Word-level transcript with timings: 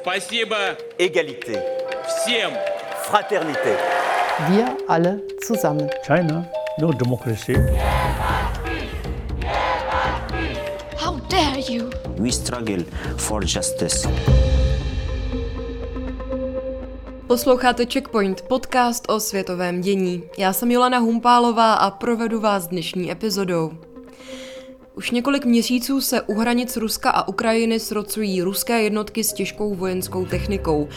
Спасибо 0.00 0.56
égalité, 0.98 1.58
всем. 2.06 2.50
fraternité. 3.10 3.74
Wir 4.50 4.66
alle 4.88 5.20
zusammen. 5.46 5.88
China, 6.06 6.44
no 6.78 6.92
democracy. 6.92 7.54
How 10.96 11.18
dare 11.28 11.60
you! 11.68 11.90
We 12.18 12.30
struggle 12.30 12.84
for 13.16 13.42
justice. 13.42 14.08
Posloucháte 17.26 17.86
Checkpoint, 17.86 18.42
podcast 18.42 19.04
o 19.08 19.20
světovém 19.20 19.80
dění. 19.80 20.22
Já 20.38 20.52
jsem 20.52 20.70
Jolana 20.70 20.98
Humpálová 20.98 21.74
a 21.74 21.90
provedu 21.90 22.40
vás 22.40 22.66
dnešní 22.66 23.10
epizodou. 23.10 23.72
Už 24.97 25.11
několik 25.11 25.45
měsíců 25.45 26.01
se 26.01 26.21
u 26.21 26.33
hranic 26.33 26.77
Ruska 26.77 27.09
a 27.09 27.27
Ukrajiny 27.27 27.79
srocují 27.79 28.41
ruské 28.41 28.81
jednotky 28.81 29.23
s 29.23 29.33
těžkou 29.33 29.75
vojenskou 29.75 30.25
technikou. 30.25 30.87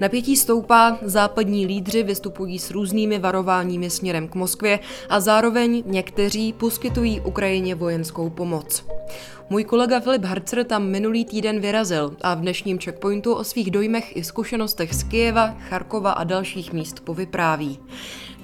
Napětí 0.00 0.36
stoupá, 0.36 0.98
západní 1.02 1.66
lídři 1.66 2.02
vystupují 2.02 2.58
s 2.58 2.70
různými 2.70 3.18
varováními 3.18 3.90
směrem 3.90 4.28
k 4.28 4.34
Moskvě 4.34 4.78
a 5.08 5.20
zároveň 5.20 5.82
někteří 5.86 6.52
poskytují 6.52 7.20
Ukrajině 7.20 7.74
vojenskou 7.74 8.30
pomoc. 8.30 8.84
Můj 9.50 9.64
kolega 9.64 10.00
Filip 10.00 10.24
Harcer 10.24 10.64
tam 10.64 10.86
minulý 10.86 11.24
týden 11.24 11.60
vyrazil 11.60 12.16
a 12.22 12.34
v 12.34 12.40
dnešním 12.40 12.78
checkpointu 12.78 13.34
o 13.34 13.44
svých 13.44 13.70
dojmech 13.70 14.16
i 14.16 14.24
zkušenostech 14.24 14.94
z 14.94 15.02
Kijeva, 15.02 15.56
Charkova 15.68 16.12
a 16.12 16.24
dalších 16.24 16.72
míst 16.72 17.00
povypráví. 17.00 17.78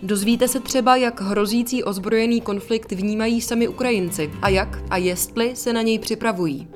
Dozvíte 0.02 0.48
se 0.48 0.60
třeba, 0.60 0.96
jak 0.96 1.20
hrozící 1.20 1.84
ozbrojený 1.84 2.40
konflikt 2.40 2.92
vnímají 2.92 3.40
sami 3.40 3.68
Ukrajinci 3.68 4.30
a 4.42 4.48
jak 4.48 4.82
a 4.90 4.96
jestli 4.96 5.56
se 5.56 5.72
na 5.72 5.82
něj 5.82 5.98
připravují. 5.98 6.68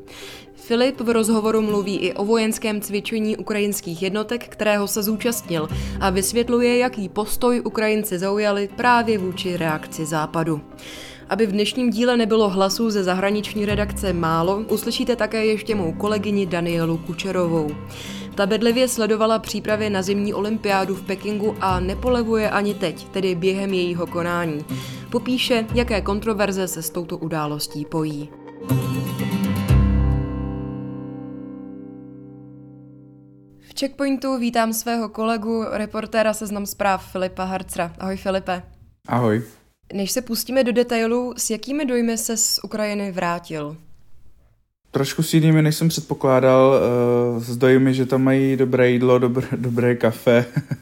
Filip 0.54 1.00
v 1.00 1.08
rozhovoru 1.10 1.62
mluví 1.62 1.98
i 1.98 2.12
o 2.12 2.24
vojenském 2.24 2.80
cvičení 2.80 3.36
ukrajinských 3.36 4.02
jednotek, 4.02 4.48
kterého 4.48 4.88
se 4.88 5.02
zúčastnil 5.02 5.68
a 6.00 6.10
vysvětluje, 6.10 6.78
jaký 6.78 7.08
postoj 7.08 7.62
Ukrajinci 7.64 8.18
zaujali 8.18 8.68
právě 8.76 9.18
vůči 9.18 9.56
reakci 9.56 10.06
Západu. 10.06 10.60
Aby 11.28 11.46
v 11.46 11.52
dnešním 11.52 11.90
díle 11.90 12.16
nebylo 12.16 12.48
hlasů 12.48 12.90
ze 12.90 13.04
zahraniční 13.04 13.66
redakce 13.66 14.12
málo, 14.12 14.64
uslyšíte 14.68 15.16
také 15.16 15.46
ještě 15.46 15.74
mou 15.74 15.92
kolegyni 15.92 16.46
Danielu 16.46 16.98
Kučerovou. 16.98 17.70
Ta 18.34 18.46
bedlivě 18.46 18.88
sledovala 18.88 19.38
přípravy 19.38 19.90
na 19.90 20.02
zimní 20.02 20.34
olympiádu 20.34 20.94
v 20.94 21.06
Pekingu 21.06 21.56
a 21.60 21.80
nepolevuje 21.80 22.50
ani 22.50 22.74
teď, 22.74 23.08
tedy 23.08 23.34
během 23.34 23.74
jejího 23.74 24.06
konání. 24.06 24.64
Popíše, 25.10 25.66
jaké 25.74 26.00
kontroverze 26.00 26.68
se 26.68 26.82
s 26.82 26.90
touto 26.90 27.18
událostí 27.18 27.84
pojí. 27.84 28.28
V 33.60 33.80
Checkpointu 33.80 34.38
vítám 34.38 34.72
svého 34.72 35.08
kolegu, 35.08 35.64
reportéra 35.70 36.34
Seznam 36.34 36.66
zpráv 36.66 37.12
Filipa 37.12 37.44
Harcra. 37.44 37.92
Ahoj 37.98 38.16
Filipe. 38.16 38.62
Ahoj. 39.08 39.42
Než 39.92 40.10
se 40.10 40.22
pustíme 40.22 40.64
do 40.64 40.72
detailů, 40.72 41.34
s 41.36 41.50
jakými 41.50 41.84
dojmy 41.84 42.18
se 42.18 42.36
z 42.36 42.60
Ukrajiny 42.64 43.12
vrátil? 43.12 43.76
Trošku 44.92 45.22
s 45.22 45.34
jinými, 45.34 45.62
než 45.62 45.76
jsem 45.76 45.88
předpokládal, 45.88 46.74
uh, 47.36 47.42
s 47.42 47.56
dojmy, 47.56 47.94
že 47.94 48.06
tam 48.06 48.22
mají 48.22 48.56
dobré 48.56 48.90
jídlo, 48.90 49.18
dobré, 49.18 49.48
dobré 49.56 49.94
kafe 49.94 50.44
uh, 50.46 50.76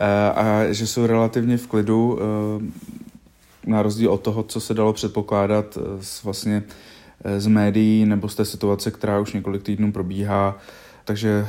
a 0.38 0.72
že 0.72 0.86
jsou 0.86 1.06
relativně 1.06 1.56
v 1.56 1.66
klidu, 1.66 2.12
uh, 2.12 2.62
na 3.66 3.82
rozdíl 3.82 4.10
od 4.10 4.20
toho, 4.20 4.42
co 4.42 4.60
se 4.60 4.74
dalo 4.74 4.92
předpokládat 4.92 5.78
z, 6.00 6.24
vlastně 6.24 6.62
z 7.38 7.46
médií 7.46 8.04
nebo 8.04 8.28
z 8.28 8.34
té 8.34 8.44
situace, 8.44 8.90
která 8.90 9.20
už 9.20 9.32
několik 9.32 9.62
týdnů 9.62 9.92
probíhá. 9.92 10.58
Takže 11.04 11.46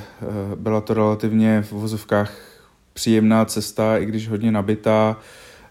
byla 0.55 0.81
to 0.81 0.93
relativně 0.93 1.61
v 1.61 1.71
vozovkách 1.71 2.33
příjemná 2.93 3.45
cesta, 3.45 3.97
i 3.97 4.05
když 4.05 4.29
hodně 4.29 4.51
nabitá. 4.51 5.17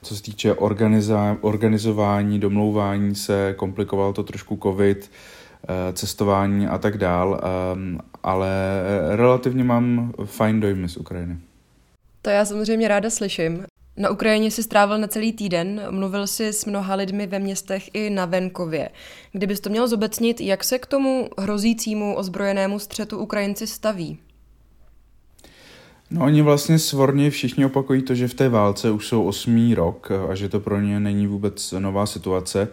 Co 0.03 0.17
se 0.17 0.23
týče 0.23 0.53
organiza- 0.53 1.37
organizování, 1.41 2.39
domlouvání 2.39 3.15
se, 3.15 3.55
komplikoval 3.57 4.13
to 4.13 4.23
trošku 4.23 4.59
covid, 4.63 5.11
cestování 5.93 6.67
a 6.67 6.79
tak 6.79 6.99
dál, 6.99 7.41
ale 8.23 8.51
relativně 9.17 9.65
mám 9.65 10.13
fajn 10.25 10.61
dojmy 10.61 10.89
z 10.89 10.97
Ukrajiny. 10.97 11.39
To 12.23 12.31
já 12.31 12.45
samozřejmě 12.45 12.89
ráda 12.89 13.11
slyším. 13.11 13.65
Na 13.97 14.11
Ukrajině 14.11 14.51
si 14.51 14.63
strávil 14.63 14.99
na 14.99 15.07
celý 15.07 15.33
týden, 15.33 15.83
mluvil 15.91 16.27
si 16.27 16.53
s 16.53 16.65
mnoha 16.65 16.95
lidmi 16.95 17.27
ve 17.27 17.39
městech 17.39 17.91
i 17.93 18.11
na 18.11 18.25
venkově. 18.25 18.89
Kdybys 19.33 19.61
to 19.61 19.71
měl 19.71 19.89
zobecnit, 19.89 20.41
jak 20.41 20.65
se 20.65 20.79
k 20.79 20.87
tomu 20.87 21.29
hrozícímu 21.39 22.17
ozbrojenému 22.17 22.79
střetu 22.79 23.19
Ukrajinci 23.19 23.67
staví? 23.67 24.19
No 26.11 26.25
oni 26.25 26.43
vlastně 26.43 26.79
svorně 26.79 27.31
všichni 27.31 27.65
opakují 27.65 28.03
to, 28.03 28.15
že 28.15 28.29
v 28.29 28.35
té 28.35 28.49
válce 28.49 28.91
už 28.91 29.07
jsou 29.07 29.25
osmý 29.25 29.75
rok 29.75 30.11
a 30.31 30.35
že 30.35 30.49
to 30.49 30.61
pro 30.61 30.81
ně 30.81 31.01
není 31.01 31.27
vůbec 31.27 31.75
nová 31.79 32.07
situace. 32.07 32.69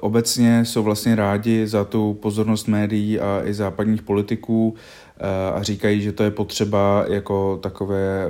Obecně 0.00 0.64
jsou 0.64 0.82
vlastně 0.82 1.14
rádi 1.14 1.66
za 1.66 1.84
tu 1.84 2.14
pozornost 2.14 2.68
médií 2.68 3.20
a 3.20 3.42
i 3.44 3.54
západních 3.54 4.02
politiků 4.02 4.74
a 5.54 5.62
říkají, 5.62 6.00
že 6.00 6.12
to 6.12 6.22
je 6.22 6.30
potřeba 6.30 7.04
jako 7.08 7.58
takové 7.62 8.28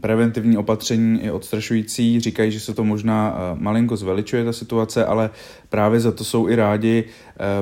preventivní 0.00 0.56
opatření 0.56 1.22
i 1.22 1.30
odstrašující. 1.30 2.20
Říkají, 2.20 2.52
že 2.52 2.60
se 2.60 2.74
to 2.74 2.84
možná 2.84 3.38
malinko 3.58 3.96
zveličuje 3.96 4.44
ta 4.44 4.52
situace, 4.52 5.04
ale 5.04 5.30
právě 5.68 6.00
za 6.00 6.12
to 6.12 6.24
jsou 6.24 6.48
i 6.48 6.56
rádi, 6.56 7.04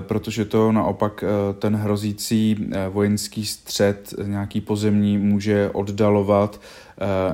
protože 0.01 0.45
to 0.45 0.73
naopak 0.73 1.25
ten 1.59 1.77
hrozící 1.77 2.71
vojenský 2.91 3.47
střed 3.47 4.15
nějaký 4.23 4.61
pozemní 4.61 5.19
může 5.19 5.71
oddalovat 5.73 6.61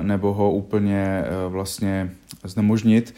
nebo 0.01 0.33
ho 0.33 0.51
úplně 0.51 1.23
vlastně 1.47 2.11
znemožnit. 2.43 3.13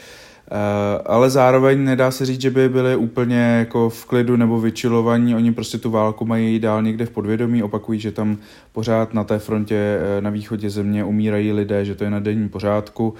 Ale 1.05 1.29
zároveň 1.29 1.83
nedá 1.83 2.11
se 2.11 2.25
říct, 2.25 2.41
že 2.41 2.49
by 2.49 2.69
byli 2.69 2.95
úplně 2.95 3.37
jako 3.37 3.89
v 3.89 4.05
klidu 4.05 4.35
nebo 4.35 4.59
vyčilovaní. 4.59 5.35
Oni 5.35 5.53
prostě 5.53 5.77
tu 5.77 5.91
válku 5.91 6.25
mají 6.25 6.59
dál 6.59 6.81
někde 6.81 7.05
v 7.05 7.09
podvědomí, 7.09 7.63
opakují, 7.63 7.99
že 7.99 8.11
tam 8.11 8.37
pořád 8.71 9.13
na 9.13 9.23
té 9.23 9.39
frontě 9.39 9.99
na 10.19 10.29
východě 10.29 10.69
země 10.69 11.03
umírají 11.03 11.51
lidé, 11.51 11.85
že 11.85 11.95
to 11.95 12.03
je 12.03 12.09
na 12.09 12.19
denní 12.19 12.49
pořádku. 12.49 13.13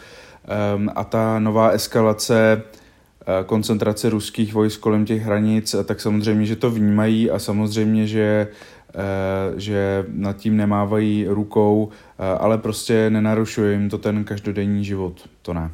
A 0.95 1.03
ta 1.03 1.39
nová 1.39 1.69
eskalace 1.69 2.61
koncentrace 3.45 4.09
ruských 4.09 4.53
vojsk 4.53 4.79
kolem 4.79 5.05
těch 5.05 5.21
hranic, 5.21 5.75
tak 5.85 6.01
samozřejmě, 6.01 6.45
že 6.45 6.55
to 6.55 6.71
vnímají 6.71 7.31
a 7.31 7.39
samozřejmě, 7.39 8.07
že 8.07 8.47
že 9.57 10.05
nad 10.07 10.37
tím 10.37 10.57
nemávají 10.57 11.25
rukou, 11.27 11.89
ale 12.39 12.57
prostě 12.57 13.09
nenarušuje 13.09 13.71
jim 13.71 13.89
to 13.89 13.97
ten 13.97 14.23
každodenní 14.23 14.85
život, 14.85 15.29
to 15.41 15.53
ne. 15.53 15.71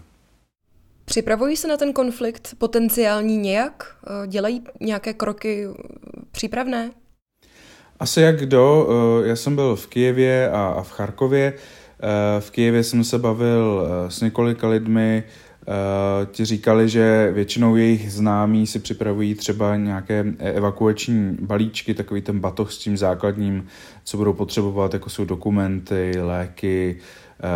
Připravují 1.06 1.58
se 1.58 1.68
na 1.68 1.78
ten 1.78 1.94
konflikt 1.94 2.56
potenciální 2.58 3.38
nějak? 3.38 3.96
Dělají 4.28 4.64
nějaké 4.80 5.14
kroky 5.14 5.68
přípravné? 6.32 6.92
Asi 8.00 8.22
jak 8.22 8.40
kdo. 8.40 8.88
Já 9.26 9.36
jsem 9.36 9.56
byl 9.56 9.76
v 9.76 9.88
Kijevě 9.88 10.52
a 10.52 10.82
v 10.84 10.92
Charkově. 10.92 11.54
V 12.40 12.52
Kijevě 12.52 12.84
jsem 12.84 13.04
se 13.04 13.20
bavil 13.20 13.88
s 14.08 14.22
několika 14.22 14.68
lidmi, 14.68 15.24
ti 16.32 16.46
říkali, 16.46 16.90
že 16.90 17.32
většinou 17.34 17.76
jejich 17.76 18.12
známí 18.12 18.68
si 18.68 18.80
připravují 18.80 19.36
třeba 19.36 19.76
nějaké 19.76 20.26
evakuační 20.40 21.38
balíčky, 21.42 21.94
takový 21.94 22.22
ten 22.22 22.40
batoh 22.40 22.72
s 22.72 22.78
tím 22.78 22.98
základním, 22.98 23.68
co 24.04 24.18
budou 24.18 24.34
potřebovat, 24.34 24.94
jako 24.94 25.10
jsou 25.10 25.26
dokumenty, 25.26 26.12
léky, 26.22 27.00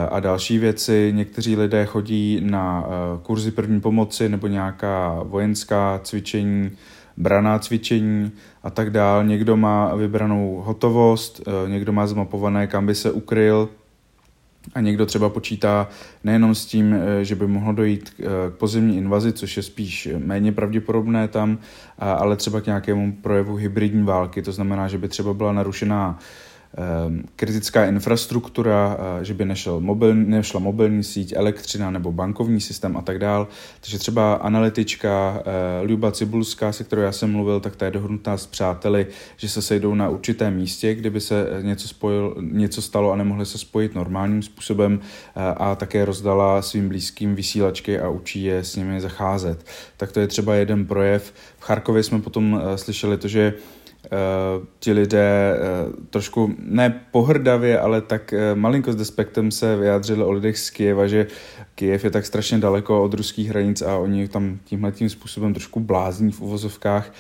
a 0.10 0.20
další 0.20 0.58
věci. 0.58 1.12
Někteří 1.16 1.56
lidé 1.56 1.86
chodí 1.86 2.42
na 2.44 2.86
kurzy 3.24 3.52
první 3.52 3.82
pomoci 3.82 4.30
nebo 4.30 4.48
nějaká 4.48 5.20
vojenská 5.24 6.00
cvičení, 6.04 6.72
braná 7.18 7.60
cvičení 7.60 8.32
a 8.64 8.70
tak 8.70 8.90
dál. 8.90 9.24
Někdo 9.24 9.58
má 9.58 9.96
vybranou 9.96 10.62
hotovost, 10.66 11.42
někdo 11.68 11.94
má 11.94 12.08
zmapované, 12.08 12.68
kam 12.68 12.86
by 12.86 12.96
se 12.96 13.12
ukryl 13.12 13.70
a 14.76 14.82
někdo 14.82 15.06
třeba 15.06 15.30
počítá 15.30 15.88
nejenom 16.24 16.56
s 16.56 16.66
tím, 16.66 16.96
že 17.22 17.36
by 17.36 17.48
mohlo 17.48 17.74
dojít 17.74 18.10
k 18.10 18.54
pozemní 18.58 18.98
invazi, 18.98 19.34
což 19.34 19.58
je 19.58 19.64
spíš 19.64 20.10
méně 20.18 20.52
pravděpodobné 20.52 21.28
tam, 21.28 21.58
ale 22.00 22.36
třeba 22.36 22.62
k 22.62 22.66
nějakému 22.66 23.12
projevu 23.12 23.56
hybridní 23.56 24.04
války, 24.04 24.42
to 24.42 24.52
znamená, 24.52 24.88
že 24.88 24.98
by 24.98 25.08
třeba 25.08 25.34
byla 25.34 25.54
narušená 25.54 26.20
kritická 27.36 27.86
infrastruktura, 27.86 28.98
že 29.22 29.34
by 29.34 29.46
nešel 29.46 29.80
mobil, 29.80 30.16
nešla 30.16 30.60
mobilní 30.60 31.04
síť, 31.04 31.34
elektřina 31.36 31.92
nebo 31.92 32.12
bankovní 32.12 32.62
systém 32.62 32.98
a 32.98 33.02
tak 33.02 33.20
dál. 33.20 33.48
Takže 33.82 34.00
třeba 34.00 34.34
analytička 34.34 35.44
Luba 35.84 36.12
Cibulská, 36.12 36.72
se 36.72 36.84
kterou 36.84 37.02
já 37.02 37.12
jsem 37.12 37.32
mluvil, 37.32 37.60
tak 37.60 37.76
ta 37.76 37.86
je 37.86 37.92
dohodnutá 37.92 38.38
s 38.38 38.46
přáteli, 38.46 39.08
že 39.38 39.50
se 39.50 39.62
sejdou 39.62 39.96
na 39.96 40.10
určitém 40.10 40.56
místě, 40.56 40.96
kdyby 40.96 41.22
se 41.22 41.48
něco, 41.62 41.88
spojil, 41.88 42.36
něco 42.40 42.82
stalo 42.82 43.12
a 43.12 43.16
nemohli 43.16 43.46
se 43.46 43.58
spojit 43.58 43.96
normálním 43.96 44.42
způsobem 44.42 45.00
a 45.58 45.76
také 45.76 46.06
rozdala 46.06 46.62
svým 46.62 46.90
blízkým 46.90 47.36
vysílačky 47.36 48.00
a 48.00 48.10
učí 48.10 48.44
je 48.44 48.58
s 48.58 48.76
nimi 48.76 49.02
zacházet. 49.02 49.66
Tak 49.98 50.12
to 50.12 50.20
je 50.20 50.28
třeba 50.28 50.56
jeden 50.56 50.86
projev. 50.86 51.34
V 51.60 51.64
Charkově 51.64 52.04
jsme 52.04 52.22
potom 52.22 52.62
slyšeli 52.76 53.18
to, 53.18 53.28
že 53.28 53.54
ti 54.80 54.92
lidé 54.92 55.58
uh, 55.58 55.94
trošku 56.10 56.56
ne 56.60 57.02
pohrdavě, 57.12 57.80
ale 57.80 58.02
tak 58.02 58.34
uh, 58.34 58.60
malinko 58.60 58.94
s 58.94 58.96
despektem 58.96 59.52
se 59.52 59.76
vyjádřili 59.76 60.24
o 60.24 60.32
lidech 60.32 60.58
z 60.58 60.70
Kijeva, 60.70 61.08
že 61.08 61.28
Kijev 61.76 62.04
je 62.04 62.12
tak 62.12 62.26
strašně 62.26 62.58
daleko 62.58 63.04
od 63.04 63.14
ruských 63.14 63.50
hranic 63.50 63.82
a 63.82 63.98
oni 63.98 64.28
tam 64.28 64.60
tímhle 64.64 64.92
tím 64.92 65.10
způsobem 65.10 65.54
trošku 65.54 65.80
blázní 65.80 66.32
v 66.32 66.42
uvozovkách 66.42 67.14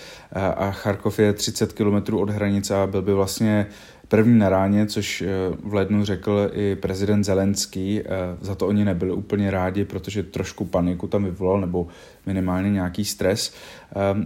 a 0.55 0.71
Charkov 0.71 1.19
je 1.19 1.33
30 1.33 1.73
kilometrů 1.73 2.19
od 2.19 2.29
hranice 2.29 2.75
a 2.75 2.87
byl 2.87 3.01
by 3.01 3.13
vlastně 3.13 3.67
první 4.07 4.39
na 4.39 4.49
ráně, 4.49 4.85
což 4.85 5.23
v 5.63 5.73
lednu 5.73 6.05
řekl 6.05 6.49
i 6.53 6.75
prezident 6.75 7.23
Zelenský. 7.23 8.01
Za 8.41 8.55
to 8.55 8.67
oni 8.67 8.85
nebyli 8.85 9.11
úplně 9.11 9.51
rádi, 9.51 9.85
protože 9.85 10.23
trošku 10.23 10.65
paniku 10.65 11.07
tam 11.07 11.23
vyvolal, 11.23 11.61
nebo 11.61 11.87
minimálně 12.25 12.71
nějaký 12.71 13.05
stres. 13.05 13.53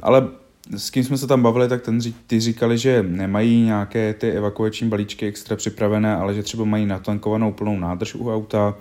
Ale 0.01 0.27
s 0.77 0.89
kým 0.89 1.03
jsme 1.03 1.17
se 1.17 1.27
tam 1.27 1.43
bavili, 1.43 1.67
tak 1.67 1.81
ten, 1.81 1.99
ty 2.27 2.39
říkali, 2.39 2.77
že 2.77 3.03
nemají 3.03 3.61
nějaké 3.61 4.13
ty 4.13 4.31
evakuační 4.31 4.89
balíčky 4.89 5.27
extra 5.27 5.55
připravené, 5.55 6.15
ale 6.15 6.33
že 6.33 6.43
třeba 6.43 6.65
mají 6.65 6.85
natankovanou 6.85 7.51
plnou 7.51 7.79
nádrž 7.79 8.15
u 8.15 8.33
auta, 8.33 8.75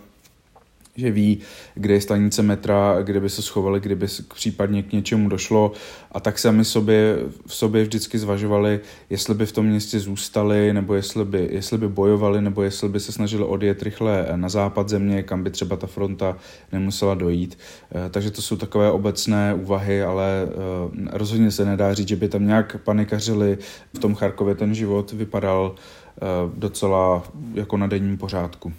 že 0.99 1.11
ví, 1.11 1.39
kde 1.75 1.95
je 1.95 2.01
stanice 2.01 2.43
metra, 2.43 3.03
kde 3.03 3.21
by 3.21 3.29
se 3.31 3.43
schovali, 3.43 3.81
kdyby 3.81 4.07
případně 4.35 4.83
k 4.83 4.93
něčemu 4.93 5.29
došlo 5.29 5.73
a 6.13 6.21
tak 6.21 6.39
sami 6.39 6.65
sobě, 6.65 7.19
v 7.47 7.55
sobě 7.55 7.83
vždycky 7.83 8.19
zvažovali, 8.19 8.81
jestli 9.11 9.35
by 9.35 9.47
v 9.47 9.53
tom 9.53 9.67
městě 9.67 10.01
zůstali, 10.01 10.73
nebo 10.73 10.95
jestli 10.95 11.25
by, 11.25 11.49
jestli 11.53 11.79
by 11.79 11.89
bojovali, 11.89 12.43
nebo 12.43 12.63
jestli 12.63 12.89
by 12.89 13.01
se 13.01 13.13
snažili 13.13 13.45
odjet 13.45 13.83
rychle 13.83 14.27
na 14.37 14.49
západ 14.49 14.89
země, 14.89 15.23
kam 15.23 15.43
by 15.43 15.51
třeba 15.51 15.77
ta 15.77 15.87
fronta 15.87 16.37
nemusela 16.73 17.15
dojít. 17.15 17.59
Eh, 17.95 18.11
takže 18.11 18.31
to 18.31 18.43
jsou 18.43 18.57
takové 18.57 18.91
obecné 18.91 19.55
úvahy, 19.55 20.03
ale 20.03 20.27
eh, 20.45 21.09
rozhodně 21.13 21.51
se 21.51 21.65
nedá 21.65 21.95
říct, 21.95 22.09
že 22.09 22.17
by 22.17 22.29
tam 22.29 22.47
nějak 22.47 22.77
panikařili. 22.85 23.59
V 23.95 23.99
tom 23.99 24.15
Charkově 24.15 24.55
ten 24.55 24.75
život 24.75 25.13
vypadal 25.13 25.75
eh, 25.75 26.21
docela 26.55 27.23
jako 27.55 27.77
na 27.77 27.87
denním 27.87 28.19
pořádku. 28.19 28.73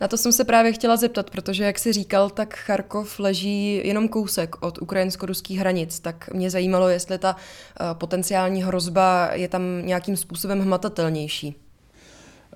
Na 0.00 0.08
to 0.08 0.16
jsem 0.16 0.32
se 0.32 0.44
právě 0.44 0.72
chtěla 0.72 0.96
zeptat, 0.96 1.30
protože 1.30 1.64
jak 1.64 1.78
jsi 1.78 1.92
říkal, 1.92 2.30
tak 2.30 2.56
Charkov 2.56 3.18
leží 3.18 3.80
jenom 3.84 4.08
kousek 4.08 4.56
od 4.62 4.78
ukrajinsko-ruských 4.82 5.58
hranic, 5.58 6.00
tak 6.00 6.30
mě 6.32 6.50
zajímalo, 6.50 6.88
jestli 6.88 7.18
ta 7.18 7.36
eh, 7.36 7.84
potenciální 7.94 8.62
hrozba 8.62 9.30
je 9.32 9.48
tam 9.48 9.62
nějakým 9.86 10.16
způsobem 10.16 10.60
hmatatelnější. 10.60 11.65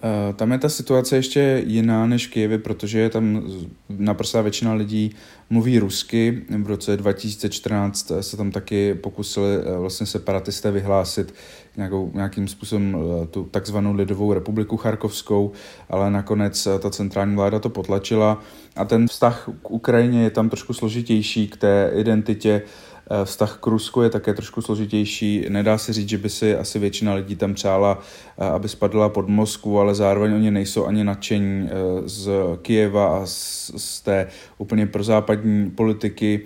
Eh, 0.03 0.33
tam 0.33 0.53
je 0.53 0.59
ta 0.59 0.69
situace 0.69 1.17
ještě 1.17 1.63
jiná 1.67 2.07
než 2.07 2.27
v 2.27 2.31
Kijevě, 2.31 2.59
protože 2.59 3.09
tam 3.09 3.43
naprostá 3.89 4.43
většina 4.43 4.73
lidí 4.73 5.15
mluví 5.51 5.79
rusky. 5.79 6.43
V 6.63 6.67
roce 6.67 6.97
2014 6.97 8.13
se 8.21 8.37
tam 8.37 8.51
taky 8.51 8.95
pokusili 8.95 9.57
eh, 9.57 9.79
vlastně 9.79 10.07
separatisté 10.07 10.71
vyhlásit 10.71 11.35
nějakou, 11.77 12.11
nějakým 12.15 12.49
způsobem 12.49 12.97
eh, 12.97 13.27
tu 13.27 13.45
takzvanou 13.45 13.95
lidovou 13.95 14.33
republiku 14.33 14.77
Charkovskou, 14.77 15.53
ale 15.91 16.11
nakonec 16.11 16.69
ta 16.79 16.91
centrální 16.91 17.37
vláda 17.37 17.59
to 17.59 17.71
potlačila 17.71 18.43
a 18.77 18.85
ten 18.85 19.09
vztah 19.09 19.49
k 19.63 19.71
Ukrajině 19.71 20.23
je 20.23 20.31
tam 20.31 20.49
trošku 20.49 20.73
složitější 20.73 21.49
k 21.49 21.57
té 21.57 21.91
identitě 21.95 22.63
Eh, 22.63 22.90
vztah 23.25 23.59
k 23.61 23.67
Rusku 23.67 24.03
je 24.03 24.11
také 24.11 24.35
trošku 24.35 24.63
složitější. 24.63 25.47
Nedá 25.49 25.79
se 25.79 25.93
říct, 25.93 26.09
že 26.09 26.19
by 26.19 26.29
si 26.29 26.57
asi 26.57 26.79
většina 26.79 27.15
lidí 27.15 27.37
tam 27.37 27.55
přála, 27.55 27.99
eh, 28.39 28.47
aby 28.47 28.69
spadla 28.69 29.09
pod 29.09 29.29
Moskvu, 29.29 29.81
ale 29.81 29.95
zároveň 29.95 30.35
oni 30.35 30.51
nejsou 30.51 30.87
ani 30.87 31.05
nadšení 31.05 31.69
eh, 31.69 32.09
z 32.09 32.31
Kijeva 32.63 33.19
a 33.19 33.21
z, 33.25 34.01
té 34.05 34.27
úplně 34.59 34.87
prozápadní 34.87 35.71
politiky 35.71 36.41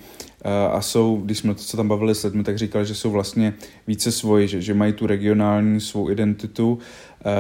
a 0.73 0.81
jsou, 0.81 1.21
když 1.25 1.39
jsme 1.39 1.55
co 1.55 1.77
tam 1.77 1.89
bavili 1.89 2.15
s 2.15 2.25
lidmi, 2.25 2.45
tak 2.45 2.59
říkali, 2.59 2.87
že 2.87 2.95
jsou 2.95 3.11
vlastně 3.11 3.55
více 3.87 4.13
svoji, 4.13 4.49
že, 4.49 4.63
že 4.63 4.75
mají 4.75 4.93
tu 4.93 5.07
regionální 5.07 5.81
svou 5.81 6.11
identitu. 6.11 6.79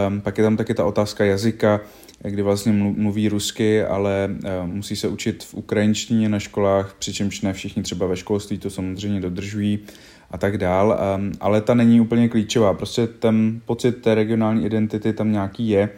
Um, 0.08 0.20
pak 0.20 0.38
je 0.38 0.44
tam 0.44 0.56
taky 0.56 0.74
ta 0.74 0.84
otázka 0.84 1.24
jazyka, 1.24 1.80
kdy 2.22 2.42
vlastně 2.42 2.72
mluví 2.72 3.28
rusky, 3.28 3.82
ale 3.82 4.30
eh, 4.44 4.66
musí 4.66 4.96
se 4.96 5.08
učit 5.08 5.44
v 5.44 5.54
ukrajinštině 5.54 6.28
na 6.28 6.38
školách, 6.38 6.94
přičemž 6.98 7.40
ne 7.40 7.52
všichni 7.52 7.82
třeba 7.82 8.06
ve 8.06 8.16
školství 8.16 8.58
to 8.58 8.70
samozřejmě 8.70 9.20
dodržují 9.20 9.78
a 10.30 10.38
tak 10.38 10.58
dál, 10.58 10.98
ehm, 11.00 11.32
ale 11.40 11.60
ta 11.60 11.74
není 11.74 12.00
úplně 12.00 12.28
klíčová. 12.28 12.74
Prostě 12.74 13.06
ten 13.06 13.60
pocit 13.64 13.92
té 13.92 14.14
regionální 14.14 14.64
identity 14.64 15.12
tam 15.12 15.32
nějaký 15.32 15.68
je 15.68 15.88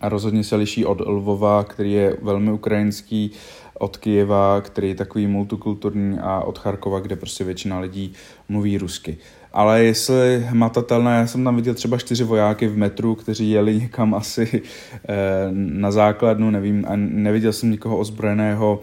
a 0.00 0.08
rozhodně 0.08 0.44
se 0.44 0.56
liší 0.56 0.84
od 0.84 1.00
Lvova, 1.00 1.64
který 1.64 1.92
je 1.92 2.16
velmi 2.22 2.52
ukrajinský, 2.52 3.30
od 3.78 3.96
Kijeva, 3.96 4.60
který 4.60 4.88
je 4.88 4.94
takový 4.94 5.26
multikulturní 5.26 6.18
a 6.18 6.40
od 6.40 6.58
Charkova, 6.58 7.00
kde 7.00 7.16
prostě 7.16 7.44
většina 7.44 7.78
lidí 7.78 8.12
mluví 8.48 8.78
rusky 8.78 9.18
ale 9.54 9.84
jestli 9.84 10.44
hmatatelné, 10.48 11.16
já 11.16 11.26
jsem 11.26 11.44
tam 11.44 11.56
viděl 11.56 11.74
třeba 11.74 11.98
čtyři 11.98 12.24
vojáky 12.24 12.66
v 12.66 12.76
metru, 12.76 13.14
kteří 13.14 13.50
jeli 13.50 13.80
někam 13.80 14.14
asi 14.14 14.62
eh, 15.08 15.12
na 15.52 15.90
základnu, 15.90 16.50
nevím, 16.50 16.84
a 16.88 16.92
neviděl 16.96 17.52
jsem 17.52 17.70
nikoho 17.70 17.98
ozbrojeného. 17.98 18.80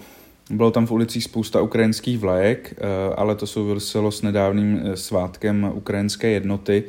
Bylo 0.50 0.72
tam 0.72 0.86
v 0.86 0.92
ulicích 0.92 1.24
spousta 1.24 1.62
ukrajinských 1.62 2.20
vlajek, 2.20 2.74
eh, 2.78 3.16
ale 3.16 3.36
to 3.36 3.48
souviselo 3.48 4.12
s 4.12 4.22
nedávným 4.22 4.82
eh, 4.84 4.98
svátkem 4.98 5.72
ukrajinské 5.74 6.30
jednoty. 6.30 6.84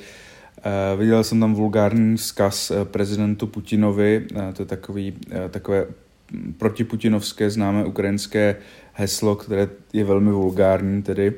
Viděl 0.97 1.25
jsem 1.25 1.41
tam 1.41 1.55
vulgární 1.55 2.17
vzkaz 2.17 2.73
prezidentu 2.85 3.47
Putinovi, 3.47 4.27
to 4.53 4.63
je 4.63 4.67
takový, 4.67 5.15
takové 5.51 5.87
protiputinovské 6.59 7.51
známé 7.51 7.85
ukrajinské 7.85 8.57
heslo, 8.93 9.37
které 9.37 9.69
je 9.93 10.05
velmi 10.05 10.31
vulgární 10.31 11.03
tedy 11.03 11.35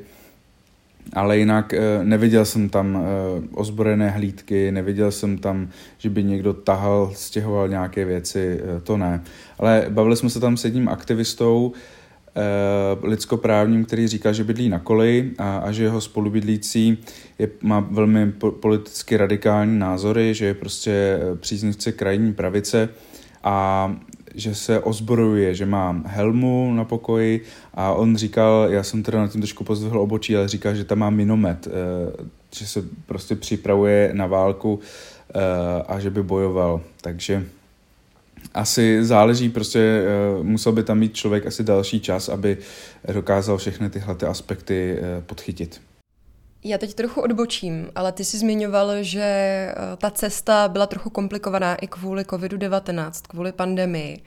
ale 1.12 1.38
jinak 1.38 1.74
eh, 1.74 1.80
neviděl 2.02 2.44
jsem 2.44 2.68
tam 2.68 2.96
eh, 2.96 3.48
ozbrojené 3.54 4.10
hlídky, 4.10 4.72
neviděl 4.72 5.10
jsem 5.10 5.38
tam, 5.38 5.68
že 5.98 6.10
by 6.10 6.24
někdo 6.24 6.52
tahal, 6.52 7.12
stěhoval 7.14 7.68
nějaké 7.68 8.04
věci, 8.04 8.60
eh, 8.60 8.80
to 8.80 8.96
ne. 8.96 9.22
Ale 9.58 9.86
bavili 9.88 10.16
jsme 10.16 10.30
se 10.30 10.40
tam 10.40 10.56
s 10.56 10.64
jedním 10.64 10.88
aktivistou, 10.88 11.72
lidskoprávním, 13.02 13.84
který 13.84 14.08
říká, 14.08 14.32
že 14.32 14.44
bydlí 14.44 14.68
na 14.68 14.78
koleji 14.78 15.32
a, 15.38 15.58
a 15.58 15.72
že 15.72 15.82
jeho 15.82 16.00
spolubydlící 16.00 16.98
je, 17.38 17.48
má 17.62 17.80
velmi 17.80 18.32
po, 18.32 18.50
politicky 18.50 19.16
radikální 19.16 19.78
názory, 19.78 20.34
že 20.34 20.46
je 20.46 20.54
prostě 20.54 21.20
příznivce 21.40 21.92
krajní 21.92 22.32
pravice 22.32 22.88
a 23.44 23.96
že 24.34 24.54
se 24.54 24.80
ozbrojuje, 24.80 25.54
že 25.54 25.66
má 25.66 26.02
helmu 26.06 26.74
na 26.74 26.84
pokoji 26.84 27.44
a 27.74 27.92
on 27.92 28.16
říkal, 28.16 28.66
já 28.70 28.82
jsem 28.82 29.02
teda 29.02 29.18
na 29.18 29.28
tím 29.28 29.40
trošku 29.40 29.64
pozdvihl 29.64 30.00
obočí, 30.00 30.36
ale 30.36 30.48
říkal, 30.48 30.74
že 30.74 30.84
tam 30.84 30.98
má 30.98 31.10
minomet, 31.10 31.66
eh, 31.66 32.24
že 32.54 32.66
se 32.66 32.84
prostě 33.06 33.36
připravuje 33.36 34.10
na 34.12 34.26
válku 34.26 34.80
eh, 35.34 35.82
a 35.88 36.00
že 36.00 36.10
by 36.10 36.22
bojoval. 36.22 36.80
Takže 37.00 37.46
asi 38.54 39.04
záleží, 39.04 39.48
prostě 39.48 39.78
eh, 39.80 40.42
musel 40.42 40.72
by 40.72 40.82
tam 40.82 40.98
mít 40.98 41.14
člověk 41.14 41.46
asi 41.46 41.64
další 41.64 42.00
čas, 42.00 42.28
aby 42.28 42.58
dokázal 43.12 43.58
všechny 43.58 43.90
tyhle 43.90 44.14
ty 44.14 44.26
aspekty 44.26 44.98
podchytit. 45.26 45.80
Já 46.66 46.78
teď 46.78 46.94
trochu 46.94 47.20
odbočím, 47.20 47.90
ale 47.94 48.12
ty 48.12 48.24
jsi 48.24 48.38
zmiňoval, 48.38 49.02
že 49.02 49.20
eh, 49.22 49.74
ta 49.98 50.10
cesta 50.10 50.68
byla 50.68 50.86
trochu 50.86 51.10
komplikovaná 51.10 51.74
i 51.74 51.86
kvůli 51.86 52.22
COVID-19, 52.22 53.10
kvůli 53.28 53.52
pandemii. 53.52 54.22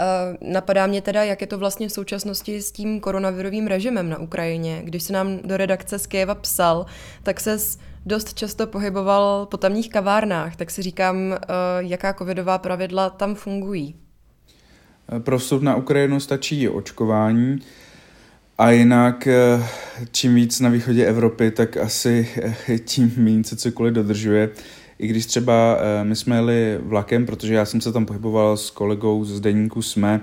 Uh, 0.00 0.52
napadá 0.52 0.86
mě 0.86 1.02
teda, 1.02 1.24
jak 1.24 1.40
je 1.40 1.46
to 1.46 1.58
vlastně 1.58 1.88
v 1.88 1.92
současnosti 1.92 2.62
s 2.62 2.72
tím 2.72 3.00
koronavirovým 3.00 3.66
režimem 3.66 4.10
na 4.10 4.18
Ukrajině. 4.18 4.82
Když 4.84 5.02
se 5.02 5.12
nám 5.12 5.38
do 5.38 5.56
redakce 5.56 5.98
z 5.98 6.06
Kyjeva 6.06 6.34
psal, 6.34 6.86
tak 7.22 7.40
se 7.40 7.58
dost 8.06 8.34
často 8.34 8.66
pohyboval 8.66 9.46
po 9.46 9.56
tamních 9.56 9.90
kavárnách, 9.90 10.56
tak 10.56 10.70
si 10.70 10.82
říkám, 10.82 11.16
uh, 11.16 11.36
jaká 11.78 12.12
covidová 12.12 12.58
pravidla 12.58 13.10
tam 13.10 13.34
fungují. 13.34 13.94
Pro 15.18 15.38
vstup 15.38 15.62
na 15.62 15.76
Ukrajinu 15.76 16.20
stačí 16.20 16.68
očkování. 16.68 17.60
A 18.58 18.70
jinak, 18.70 19.26
eh, 19.26 19.66
čím 20.12 20.34
víc 20.34 20.60
na 20.60 20.68
východě 20.68 21.06
Evropy, 21.06 21.50
tak 21.50 21.76
asi 21.76 22.28
eh, 22.68 22.78
tím 22.78 23.12
méně 23.16 23.44
se 23.44 23.56
cokoliv 23.56 23.94
dodržuje. 23.94 24.50
I 24.98 25.06
když 25.06 25.26
třeba 25.26 25.78
eh, 25.78 26.04
my 26.04 26.16
jsme 26.16 26.36
jeli 26.36 26.78
vlakem, 26.82 27.26
protože 27.26 27.54
já 27.54 27.64
jsem 27.64 27.80
se 27.80 27.92
tam 27.92 28.06
pohyboval 28.06 28.56
s 28.56 28.70
kolegou 28.70 29.24
z 29.24 29.40
deníku 29.40 29.82
SME, 29.82 30.20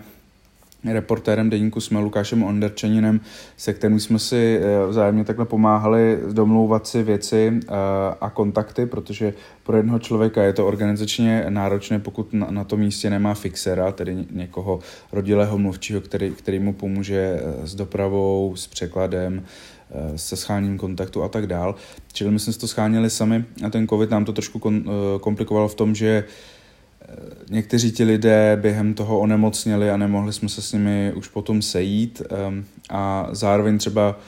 reportérem 0.86 1.50
deníku 1.50 1.82
jsme 1.82 2.00
Lukášem 2.00 2.44
Onderčeninem, 2.44 3.22
se 3.58 3.74
kterým 3.74 4.00
jsme 4.00 4.20
si 4.20 4.60
eh, 4.62 4.88
vzájemně 4.88 5.24
takhle 5.24 5.46
pomáhali 5.46 6.20
domlouvat 6.32 6.88
si 6.88 7.04
věci 7.04 7.60
eh, 7.64 7.72
a 8.22 8.30
kontakty, 8.30 8.86
protože 8.86 9.34
pro 9.64 9.78
jednoho 9.78 10.00
člověka 10.00 10.44
je 10.44 10.54
to 10.54 10.68
organizačně 10.68 11.46
náročné, 11.50 12.00
pokud 12.00 12.34
na, 12.34 12.48
na 12.52 12.64
tom 12.64 12.80
místě 12.80 13.10
nemá 13.10 13.34
fixera, 13.34 13.92
tedy 13.92 14.26
někoho 14.32 14.80
rodilého 15.12 15.58
mluvčího, 15.58 16.02
který, 16.02 16.32
který 16.32 16.60
mu 16.60 16.74
pomůže 16.74 17.42
s 17.64 17.76
dopravou, 17.76 18.56
s 18.56 18.68
překladem, 18.68 19.44
se 20.16 20.36
scháním 20.36 20.78
kontaktu 20.78 21.24
a 21.24 21.28
tak 21.28 21.48
dál. 21.48 21.76
Čili 22.14 22.32
my 22.32 22.40
jsme 22.40 22.54
si 22.54 22.60
to 22.60 22.68
scháněli 22.68 23.10
sami 23.10 23.46
a 23.66 23.70
ten 23.70 23.88
covid 23.88 24.10
nám 24.10 24.26
to 24.26 24.34
trošku 24.34 24.84
komplikoval 25.22 25.68
v 25.68 25.76
tom, 25.76 25.96
že 25.96 26.24
někteří 27.50 27.92
ti 27.92 28.04
lidé 28.04 28.58
během 28.62 28.94
toho 28.94 29.20
onemocněli 29.20 29.90
a 29.90 29.98
nemohli 29.98 30.34
jsme 30.34 30.50
se 30.50 30.62
s 30.62 30.74
nimi 30.74 31.14
už 31.16 31.28
potom 31.28 31.62
sejít 31.62 32.22
ehm, 32.30 32.66
a 32.90 33.28
zároveň 33.32 33.78
třeba 33.78 34.20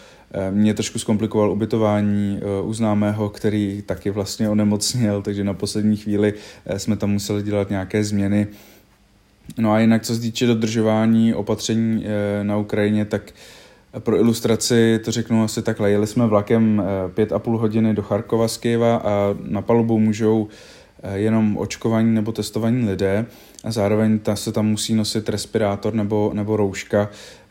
mě 0.51 0.73
trošku 0.73 0.99
zkomplikoval 0.99 1.51
ubytování 1.51 2.39
eh, 2.41 2.61
u 2.61 2.73
známého, 2.73 3.29
který 3.29 3.83
taky 3.85 4.09
vlastně 4.09 4.49
onemocněl, 4.49 5.21
takže 5.21 5.43
na 5.43 5.53
poslední 5.53 5.97
chvíli 5.97 6.33
eh, 6.65 6.79
jsme 6.79 6.95
tam 6.95 7.11
museli 7.11 7.43
dělat 7.43 7.69
nějaké 7.69 8.03
změny. 8.03 8.47
No 9.57 9.71
a 9.71 9.79
jinak, 9.79 10.03
co 10.03 10.15
se 10.15 10.21
týče 10.21 10.45
dodržování 10.45 11.33
opatření 11.33 12.05
eh, 12.05 12.43
na 12.43 12.57
Ukrajině, 12.57 13.05
tak 13.05 13.31
pro 13.99 14.17
ilustraci 14.17 14.99
to 15.05 15.11
řeknu 15.11 15.43
asi 15.43 15.61
takhle. 15.61 15.91
Jeli 15.91 16.07
jsme 16.07 16.27
vlakem 16.27 16.83
pět 17.13 17.31
a 17.31 17.39
půl 17.39 17.57
hodiny 17.57 17.93
do 17.93 18.01
Charkova 18.01 18.47
z 18.47 18.57
Kyjeva 18.57 18.95
a 18.95 19.35
na 19.43 19.61
palubu 19.61 19.99
můžou 19.99 20.49
Eh, 21.05 21.19
jenom 21.19 21.57
očkovaní 21.57 22.15
nebo 22.15 22.31
testovaní 22.31 22.89
lidé 22.89 23.25
a 23.63 23.71
zároveň 23.71 24.19
ta 24.19 24.35
se 24.35 24.51
tam 24.51 24.65
musí 24.65 24.95
nosit 24.95 25.29
respirátor 25.29 25.93
nebo, 25.93 26.31
nebo 26.33 26.57
rouška. 26.57 27.09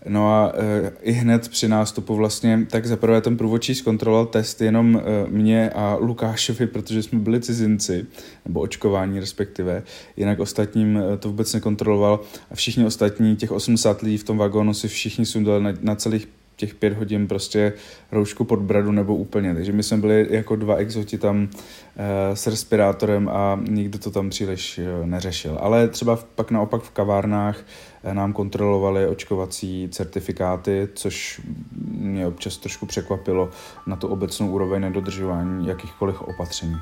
No 0.09 0.35
a 0.35 0.53
e, 0.55 0.93
i 1.03 1.13
hned 1.13 1.49
při 1.49 1.69
nástupu 1.69 2.15
vlastně, 2.15 2.67
tak 2.71 2.87
zaprvé 2.87 3.21
ten 3.21 3.37
průvodčí 3.37 3.75
zkontroloval 3.75 4.27
test 4.27 4.61
jenom 4.61 4.97
e, 4.97 5.31
mě 5.31 5.71
a 5.71 5.97
Lukášovi, 6.01 6.67
protože 6.67 7.03
jsme 7.03 7.19
byli 7.19 7.41
cizinci, 7.41 8.07
nebo 8.45 8.61
očkování 8.61 9.21
respektive, 9.21 9.83
jinak 10.17 10.41
ostatním 10.41 11.03
to 11.19 11.29
vůbec 11.29 11.55
nekontroloval 11.55 12.21
a 12.51 12.55
všichni 12.55 12.85
ostatní, 12.85 13.37
těch 13.37 13.53
80 13.53 14.03
lidí 14.03 14.19
v 14.19 14.25
tom 14.25 14.39
vagónu 14.39 14.75
si 14.75 14.89
všichni 14.89 15.27
sundali 15.27 15.65
na, 15.65 15.73
na 15.81 15.95
celých 15.95 16.29
těch 16.57 16.75
pět 16.75 16.93
hodin 16.93 17.29
prostě 17.29 17.73
roušku 18.13 18.45
pod 18.45 18.61
bradu 18.61 18.93
nebo 18.93 19.17
úplně. 19.17 19.55
Takže 19.55 19.73
my 19.73 19.83
jsme 19.83 19.97
byli 19.97 20.27
jako 20.31 20.57
dva 20.57 20.75
exoti 20.77 21.19
tam 21.19 21.49
e, 21.97 22.37
s 22.37 22.47
respirátorem 22.47 23.29
a 23.29 23.61
nikdo 23.69 23.99
to 23.99 24.11
tam 24.11 24.31
příliš 24.31 24.79
e, 24.79 25.07
neřešil. 25.07 25.59
Ale 25.61 25.89
třeba 25.89 26.17
v, 26.17 26.25
pak 26.25 26.51
naopak 26.51 26.83
v 26.83 26.91
kavárnách 26.91 27.59
e, 27.59 27.65
nám 28.13 28.33
kontrolovali 28.33 29.07
očkovací 29.07 29.89
certifikáty, 29.89 30.89
což 30.95 31.41
mě 31.87 32.27
občas 32.27 32.57
trošku 32.57 32.87
překvapilo 32.87 33.51
na 33.87 33.97
tu 33.97 34.09
obecnou 34.09 34.51
úroveň 34.51 34.83
nedodržování 34.83 35.67
jakýchkoliv 35.67 36.23
opatření. 36.23 36.77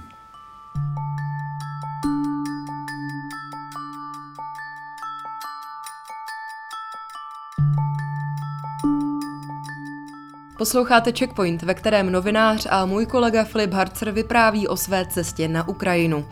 Posloucháte 10.61 11.13
Checkpoint, 11.13 11.63
ve 11.63 11.75
kterém 11.75 12.13
novinář 12.13 12.67
a 12.71 12.87
můj 12.87 13.07
kolega 13.07 13.45
Filip 13.45 13.73
Harcer 13.73 14.11
vypráví 14.11 14.69
o 14.69 14.77
své 14.77 15.07
cestě 15.07 15.49
na 15.49 15.69
Ukrajinu. 15.69 16.29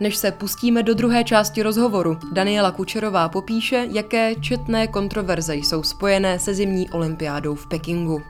Než 0.00 0.16
se 0.16 0.32
pustíme 0.32 0.82
do 0.82 0.94
druhé 0.94 1.24
části 1.24 1.62
rozhovoru, 1.62 2.18
Daniela 2.32 2.70
Kučerová 2.70 3.28
popíše, 3.28 3.86
jaké 3.90 4.34
četné 4.34 4.86
kontroverze 4.86 5.54
jsou 5.54 5.82
spojené 5.82 6.38
se 6.38 6.54
zimní 6.54 6.90
olympiádou 6.90 7.54
v 7.54 7.68
Pekingu. 7.68 8.22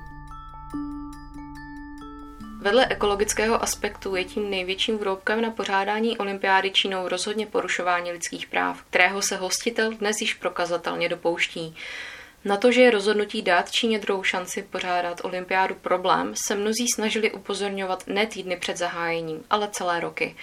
Vedle 2.61 2.87
ekologického 2.87 3.63
aspektu 3.63 4.17
je 4.17 4.25
tím 4.25 4.51
největším 4.51 4.99
vroubkem 4.99 5.43
na 5.43 5.51
pořádání 5.51 6.19
olympiády 6.19 6.71
Čínou 6.71 7.09
rozhodně 7.09 7.47
porušování 7.47 8.13
lidských 8.13 8.47
práv, 8.47 8.83
kterého 8.91 9.23
se 9.23 9.37
hostitel 9.37 9.93
dnes 9.93 10.21
již 10.21 10.35
prokazatelně 10.35 11.09
dopouští. 11.09 11.77
Na 12.45 12.57
to, 12.57 12.73
že 12.73 12.81
je 12.81 12.91
rozhodnutí 12.91 13.43
dát 13.43 13.71
Číně 13.71 13.99
druhou 13.99 14.23
šanci 14.23 14.63
pořádat 14.63 15.21
olympiádu 15.25 15.75
problém, 15.75 16.35
se 16.47 16.55
mnozí 16.55 16.87
snažili 16.95 17.33
upozorňovat 17.33 18.07
ne 18.07 18.27
týdny 18.27 18.57
před 18.57 18.77
zahájením, 18.77 19.45
ale 19.51 19.69
celé 19.73 20.01
roky. 20.01 20.37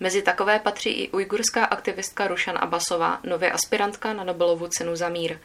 Mezi 0.00 0.22
takové 0.22 0.58
patří 0.58 0.90
i 0.90 1.10
ujgurská 1.10 1.64
aktivistka 1.64 2.28
Rušan 2.28 2.58
Abasová, 2.60 3.20
nově 3.24 3.52
aspirantka 3.52 4.12
na 4.12 4.24
Nobelovu 4.24 4.68
cenu 4.68 4.96
za 4.96 5.08
mír. 5.08 5.38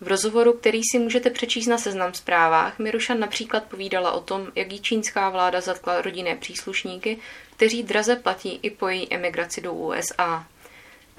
V 0.00 0.08
rozhovoru, 0.08 0.52
který 0.52 0.80
si 0.92 0.98
můžete 0.98 1.30
přečíst 1.30 1.66
na 1.66 1.78
seznam 1.78 2.14
zprávách, 2.14 2.78
mi 2.78 2.90
Rušan 2.90 3.20
například 3.20 3.64
povídala 3.64 4.12
o 4.12 4.20
tom, 4.20 4.46
jak 4.54 4.72
jí 4.72 4.80
čínská 4.80 5.30
vláda 5.30 5.60
zatkla 5.60 6.02
rodinné 6.02 6.36
příslušníky, 6.36 7.18
kteří 7.56 7.82
draze 7.82 8.16
platí 8.16 8.58
i 8.62 8.70
po 8.70 8.88
její 8.88 9.14
emigraci 9.14 9.60
do 9.60 9.72
USA. 9.72 10.46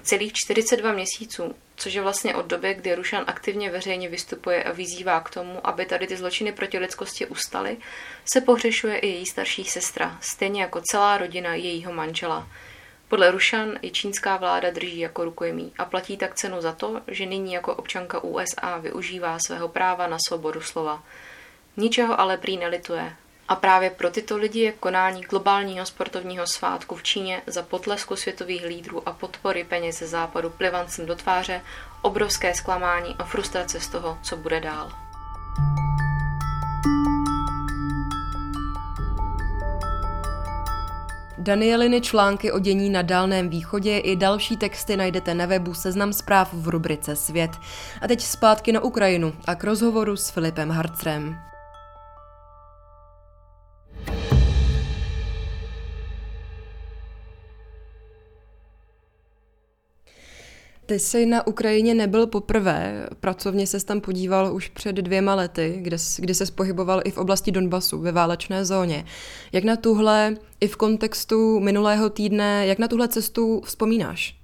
Celých 0.04 0.34
42 0.34 0.92
měsíců 0.92 1.56
což 1.80 1.94
je 1.94 2.02
vlastně 2.02 2.36
od 2.36 2.46
doby, 2.46 2.74
kdy 2.74 2.96
Rušan 2.96 3.24
aktivně 3.28 3.72
veřejně 3.72 4.10
vystupuje 4.10 4.64
a 4.64 4.72
vyzývá 4.72 5.20
k 5.20 5.30
tomu, 5.30 5.68
aby 5.68 5.86
tady 5.86 6.08
ty 6.08 6.18
zločiny 6.18 6.52
proti 6.52 6.80
lidskosti 6.80 7.26
ustaly, 7.26 7.78
se 8.34 8.42
pohřešuje 8.42 8.98
i 8.98 9.08
její 9.08 9.26
starší 9.26 9.64
sestra, 9.64 10.18
stejně 10.22 10.62
jako 10.62 10.82
celá 10.82 11.18
rodina 11.18 11.56
jejího 11.56 11.94
manžela. 11.94 12.48
Podle 13.08 13.32
Rušan 13.32 13.80
je 13.82 13.90
čínská 13.90 14.38
vláda 14.38 14.72
drží 14.72 15.00
jako 15.00 15.24
rukojmí 15.24 15.72
a 15.78 15.86
platí 15.86 16.18
tak 16.18 16.36
cenu 16.36 16.62
za 16.62 16.72
to, 16.72 17.02
že 17.08 17.26
nyní 17.26 17.54
jako 17.54 17.76
občanka 17.76 18.24
USA 18.24 18.78
využívá 18.78 19.38
svého 19.48 19.68
práva 19.68 20.08
na 20.08 20.18
svobodu 20.28 20.62
slova. 20.62 21.04
Ničeho 21.78 22.20
ale 22.20 22.38
prý 22.38 22.58
nelituje 22.58 23.16
a 23.50 23.56
právě 23.56 23.90
pro 23.90 24.10
tyto 24.10 24.38
lidi 24.38 24.60
je 24.60 24.72
konání 24.72 25.22
globálního 25.22 25.86
sportovního 25.86 26.48
svátku 26.48 26.96
v 26.96 27.04
Číně 27.04 27.42
za 27.48 27.64
potlesku 27.64 28.16
světových 28.16 28.66
lídrů 28.66 29.08
a 29.08 29.12
podpory 29.12 29.64
peněz 29.64 30.00
ze 30.00 30.08
západu 30.08 30.50
plivancem 30.50 31.06
do 31.06 31.16
tváře 31.16 31.62
obrovské 32.02 32.54
zklamání 32.54 33.16
a 33.20 33.24
frustrace 33.24 33.80
z 33.80 33.88
toho, 33.88 34.18
co 34.22 34.38
bude 34.38 34.60
dál. 34.60 34.92
Danieliny 41.38 42.02
články 42.02 42.52
o 42.52 42.60
dění 42.60 42.90
na 42.90 43.02
Dálném 43.02 43.50
východě 43.50 43.98
i 43.98 44.16
další 44.16 44.58
texty 44.58 44.98
najdete 44.98 45.34
na 45.34 45.46
webu 45.46 45.74
Seznam 45.74 46.14
zpráv 46.14 46.54
v 46.54 46.68
rubrice 46.68 47.16
Svět. 47.16 47.52
A 48.02 48.08
teď 48.08 48.22
zpátky 48.22 48.72
na 48.72 48.80
Ukrajinu 48.80 49.34
a 49.48 49.56
k 49.56 49.64
rozhovoru 49.64 50.16
s 50.16 50.30
Filipem 50.30 50.70
Harcrem. 50.70 51.50
Ty 60.90 61.00
jsi 61.00 61.26
na 61.26 61.48
Ukrajině 61.48 61.94
nebyl 61.94 62.28
poprvé, 62.28 63.08
pracovně 63.20 63.68
se 63.68 63.86
tam 63.86 64.02
podíval 64.02 64.56
už 64.56 64.70
před 64.70 64.96
dvěma 64.96 65.36
lety, 65.36 65.78
kde, 65.82 65.98
kdy 66.18 66.34
se 66.34 66.52
pohyboval 66.52 67.02
i 67.06 67.12
v 67.12 67.18
oblasti 67.18 67.52
Donbasu, 67.52 68.00
ve 68.00 68.12
válečné 68.12 68.66
zóně. 68.66 69.06
Jak 69.52 69.64
na 69.64 69.76
tuhle, 69.76 70.36
i 70.60 70.68
v 70.68 70.76
kontextu 70.76 71.60
minulého 71.60 72.10
týdne, 72.10 72.68
jak 72.68 72.80
na 72.80 72.88
tuhle 72.88 73.08
cestu 73.08 73.62
vzpomínáš? 73.66 74.36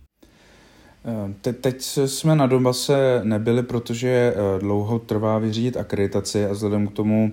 Eh, 1.06 1.34
te, 1.42 1.54
teď 1.54 1.82
jsme 2.06 2.36
na 2.36 2.48
Donbase 2.48 3.22
nebyli, 3.24 3.64
protože 3.64 4.10
eh, 4.10 4.60
dlouho 4.60 5.00
trvá 5.00 5.40
vyřídit 5.40 5.78
akreditaci 5.78 6.46
a 6.46 6.54
vzhledem 6.54 6.88
k 6.88 6.94
tomu, 6.94 7.32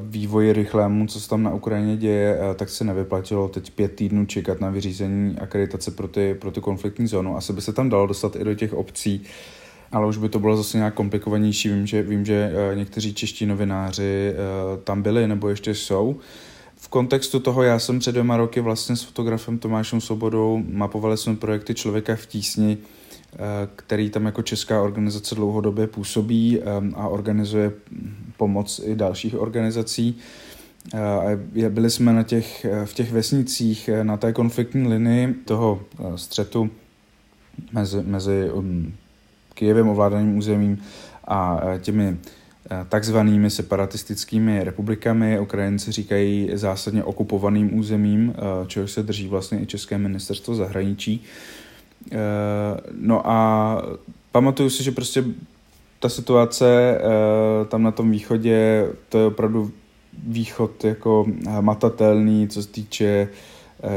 vývoji 0.00 0.52
rychlému, 0.52 1.06
co 1.06 1.20
se 1.20 1.28
tam 1.28 1.42
na 1.42 1.54
Ukrajině 1.54 1.96
děje, 1.96 2.38
eh, 2.40 2.54
tak 2.54 2.68
se 2.68 2.84
nevyplatilo 2.84 3.48
teď 3.48 3.70
pět 3.70 3.94
týdnů 3.94 4.26
čekat 4.26 4.60
na 4.60 4.70
vyřízení 4.70 5.38
akreditace 5.38 5.90
pro 5.90 6.08
ty, 6.08 6.34
pro 6.34 6.50
ty 6.50 6.60
konfliktní 6.60 7.06
zónu. 7.06 7.36
Asi 7.36 7.52
by 7.52 7.60
se 7.60 7.72
tam 7.72 7.88
dalo 7.88 8.06
dostat 8.06 8.36
i 8.36 8.44
do 8.44 8.54
těch 8.54 8.74
obcí, 8.74 9.22
ale 9.92 10.06
už 10.06 10.16
by 10.16 10.28
to 10.28 10.38
bylo 10.38 10.56
zase 10.56 10.76
nějak 10.78 10.94
komplikovanější. 10.94 11.68
Vím, 11.68 11.86
že, 11.86 12.02
vím, 12.02 12.24
že 12.24 12.52
eh, 12.54 12.74
někteří 12.76 13.14
čeští 13.14 13.46
novináři 13.46 14.34
tam 14.84 15.02
byli 15.02 15.28
nebo 15.28 15.48
ještě 15.48 15.74
jsou. 15.74 16.16
V 16.76 16.88
kontextu 16.88 17.40
toho 17.40 17.62
já 17.62 17.78
jsem 17.78 17.98
před 17.98 18.12
dvěma 18.12 18.36
roky 18.36 18.60
vlastně 18.60 18.96
s 18.96 19.02
fotografem 19.02 19.58
Tomášem 19.58 20.00
Svobodou 20.00 20.62
mapovali 20.68 21.16
jsme 21.16 21.36
projekty 21.36 21.74
Člověka 21.74 22.16
v 22.16 22.26
tísni, 22.26 22.78
který 23.76 24.10
tam 24.10 24.26
jako 24.26 24.42
česká 24.42 24.82
organizace 24.82 25.34
dlouhodobě 25.34 25.86
působí 25.86 26.62
a 26.94 27.08
organizuje 27.08 27.72
pomoc 28.36 28.80
i 28.84 28.94
dalších 28.94 29.38
organizací. 29.38 30.18
Byli 31.68 31.90
jsme 31.90 32.12
na 32.12 32.22
těch, 32.22 32.66
v 32.84 32.94
těch 32.94 33.12
vesnicích 33.12 33.90
na 34.02 34.16
té 34.16 34.32
konfliktní 34.32 34.88
linii 34.88 35.34
toho 35.44 35.80
střetu 36.16 36.70
mezi, 37.72 38.02
mezi 38.02 38.50
um, 38.50 38.92
Kijevem 39.54 39.88
ovládaným 39.88 40.38
územím 40.38 40.78
a 41.24 41.60
těmi 41.78 42.16
takzvanými 42.88 43.50
separatistickými 43.50 44.64
republikami. 44.64 45.40
Ukrajinci 45.40 45.92
říkají 45.92 46.50
zásadně 46.54 47.04
okupovaným 47.04 47.78
územím, 47.78 48.34
čeho 48.66 48.88
se 48.88 49.02
drží 49.02 49.28
vlastně 49.28 49.60
i 49.60 49.66
České 49.66 49.98
ministerstvo 49.98 50.54
zahraničí. 50.54 51.24
No 52.92 53.30
a 53.30 53.82
pamatuju 54.32 54.70
si, 54.70 54.84
že 54.84 54.90
prostě 54.90 55.24
ta 56.00 56.08
situace 56.08 56.98
tam 57.68 57.82
na 57.82 57.90
tom 57.90 58.10
východě, 58.10 58.88
to 59.08 59.18
je 59.18 59.26
opravdu 59.26 59.70
východ 60.26 60.84
jako 60.84 61.26
matatelný, 61.60 62.48
co 62.48 62.62
se 62.62 62.68
týče 62.68 63.28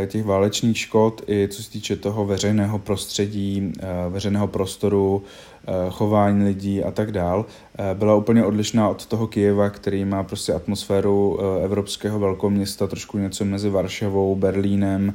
těch 0.07 0.25
válečných 0.25 0.77
škod 0.77 1.21
i 1.27 1.48
co 1.51 1.63
se 1.63 1.71
týče 1.71 1.95
toho 1.95 2.25
veřejného 2.25 2.79
prostředí, 2.79 3.74
veřejného 4.09 4.48
prostoru, 4.48 5.24
Eh, 5.69 5.89
chování 5.89 6.43
lidí 6.43 6.83
a 6.83 6.91
tak 6.91 7.12
dál, 7.12 7.45
eh, 7.79 7.95
byla 7.95 8.15
úplně 8.15 8.45
odlišná 8.45 8.89
od 8.89 9.05
toho 9.05 9.27
Kijeva, 9.27 9.69
který 9.69 10.05
má 10.05 10.24
prostě 10.24 10.53
atmosféru 10.53 11.39
eh, 11.39 11.65
evropského 11.65 12.19
velkoměsta, 12.19 12.88
trošku 12.88 13.17
něco 13.17 13.45
mezi 13.45 13.69
Varšavou, 13.69 14.36
Berlínem, 14.36 15.13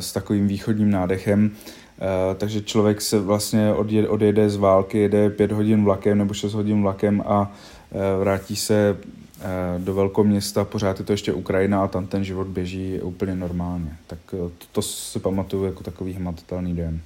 s 0.00 0.12
takovým 0.12 0.48
východním 0.48 0.90
nádechem. 0.90 1.50
Takže 2.36 2.62
člověk 2.62 3.00
se 3.00 3.20
vlastně 3.20 3.72
odjede, 3.72 4.08
odjede 4.08 4.50
z 4.50 4.56
války, 4.56 4.98
jede 4.98 5.30
pět 5.30 5.52
hodin 5.52 5.84
vlakem 5.84 6.18
nebo 6.18 6.34
6 6.34 6.54
hodin 6.54 6.82
vlakem 6.82 7.22
a 7.26 7.52
vrátí 8.20 8.56
se 8.56 8.96
do 9.78 9.94
velkoměsta, 9.94 10.64
pořád 10.64 10.98
je 10.98 11.04
to 11.04 11.12
ještě 11.12 11.32
Ukrajina 11.32 11.84
a 11.84 11.88
tam 11.88 12.06
ten 12.06 12.24
život 12.24 12.46
běží 12.46 13.00
úplně 13.00 13.34
normálně. 13.34 13.96
Tak 14.06 14.18
to, 14.30 14.50
to 14.72 14.82
si 14.82 15.18
pamatuju 15.18 15.64
jako 15.64 15.82
takový 15.82 16.12
hmatatelný 16.12 16.74
den. 16.74 17.00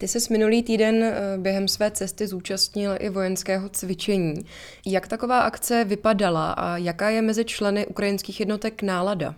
Ty 0.00 0.08
jsi 0.08 0.32
minulý 0.32 0.62
týden 0.62 1.02
eh, 1.02 1.38
během 1.38 1.68
své 1.68 1.90
cesty 1.90 2.26
zúčastnil 2.26 2.96
i 3.00 3.08
vojenského 3.08 3.68
cvičení. 3.68 4.44
Jak 4.86 5.08
taková 5.08 5.40
akce 5.40 5.84
vypadala 5.84 6.52
a 6.52 6.76
jaká 6.76 7.10
je 7.10 7.22
mezi 7.22 7.44
členy 7.44 7.86
ukrajinských 7.86 8.40
jednotek 8.40 8.82
nálada? 8.82 9.34